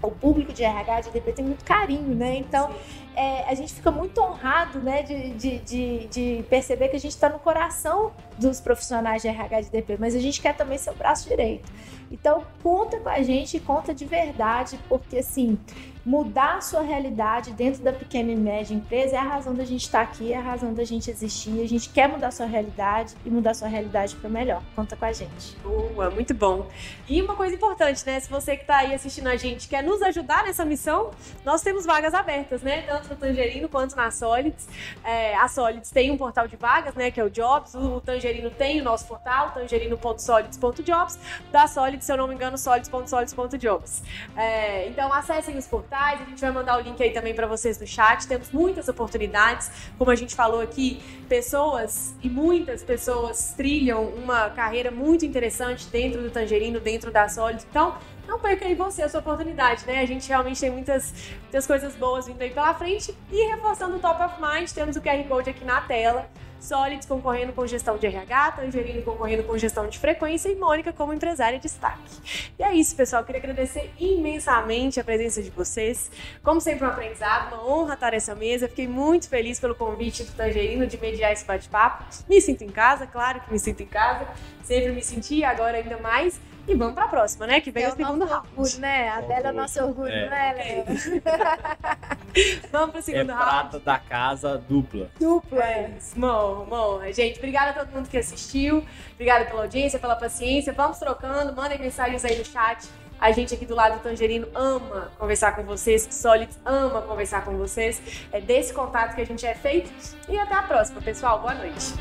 [0.02, 2.36] o público de RH, de DP tem muito carinho, né?
[2.36, 2.70] Então,
[3.14, 7.12] é, a gente fica muito honrado, né, de, de, de, de perceber que a gente
[7.12, 8.12] está no coração
[8.42, 11.70] dos profissionais de RH de DP, mas a gente quer também ser o braço direito.
[12.10, 15.58] Então, conta com a gente, conta de verdade, porque assim,
[16.04, 19.82] mudar a sua realidade dentro da pequena e média empresa é a razão da gente
[19.82, 21.62] estar tá aqui, é a razão da gente existir.
[21.62, 24.62] A gente quer mudar a sua realidade e mudar a sua realidade para melhor.
[24.74, 25.56] Conta com a gente.
[25.62, 26.66] Boa, muito bom.
[27.08, 28.18] E uma coisa importante, né?
[28.18, 31.10] Se você que está aí assistindo a gente quer nos ajudar nessa missão,
[31.44, 32.82] nós temos vagas abertas, né?
[32.82, 34.68] Tanto no Tangerino quanto na Solids.
[35.04, 37.10] É, a Solids tem um portal de vagas, né?
[37.10, 37.74] Que é o Jobs.
[37.74, 41.18] O Tangerino tem o nosso portal, tangerino.solids.jobs.
[41.50, 44.02] Da Solids se eu não me engano, solids.solids.jobs.
[44.36, 47.78] É, então acessem os portais, a gente vai mandar o link aí também para vocês
[47.78, 48.26] no chat.
[48.26, 54.90] Temos muitas oportunidades, como a gente falou aqui, pessoas e muitas pessoas trilham uma carreira
[54.90, 57.66] muito interessante dentro do Tangerino, dentro da Solids.
[57.68, 60.00] Então, não perca aí você a sua oportunidade, né?
[60.00, 61.12] A gente realmente tem muitas,
[61.42, 63.16] muitas coisas boas vindo aí pela frente.
[63.30, 66.28] E reforçando o Top of Mind, temos o QR Code aqui na tela.
[66.62, 71.12] Solids concorrendo com gestão de RH, Tangerino concorrendo com gestão de frequência e Mônica como
[71.12, 72.52] empresária de destaque.
[72.56, 73.24] E é isso, pessoal.
[73.24, 76.08] Queria agradecer imensamente a presença de vocês.
[76.40, 78.68] Como sempre, um aprendizado, uma honra estar nessa mesa.
[78.68, 82.04] Fiquei muito feliz pelo convite do Tangerino de mediar esse bate-papo.
[82.28, 84.28] Me sinto em casa, claro que me sinto em casa.
[84.62, 86.40] Sempre me senti, agora ainda mais.
[86.66, 87.60] E vamos para a próxima, né?
[87.60, 88.48] Que vem é o, segundo round.
[88.56, 89.08] Orgulho, né?
[89.08, 90.30] A Bela é o nosso orgulho, é.
[90.30, 91.22] né, Léo?
[92.70, 93.50] vamos para o segundo é round.
[93.50, 95.10] prata da casa dupla.
[95.18, 95.64] Dupla.
[95.64, 95.90] É.
[96.16, 97.00] Bom, bom.
[97.12, 98.84] Gente, obrigada a todo mundo que assistiu.
[99.14, 100.72] Obrigada pela audiência, pela paciência.
[100.72, 101.52] Vamos trocando.
[101.52, 102.88] Mandem mensagens aí no chat.
[103.20, 107.56] A gente aqui do lado do Tangerino ama conversar com vocês, Solids ama conversar com
[107.56, 108.02] vocês.
[108.32, 109.92] É desse contato que a gente é feito.
[110.28, 111.40] E até a próxima, pessoal.
[111.40, 111.94] Boa noite.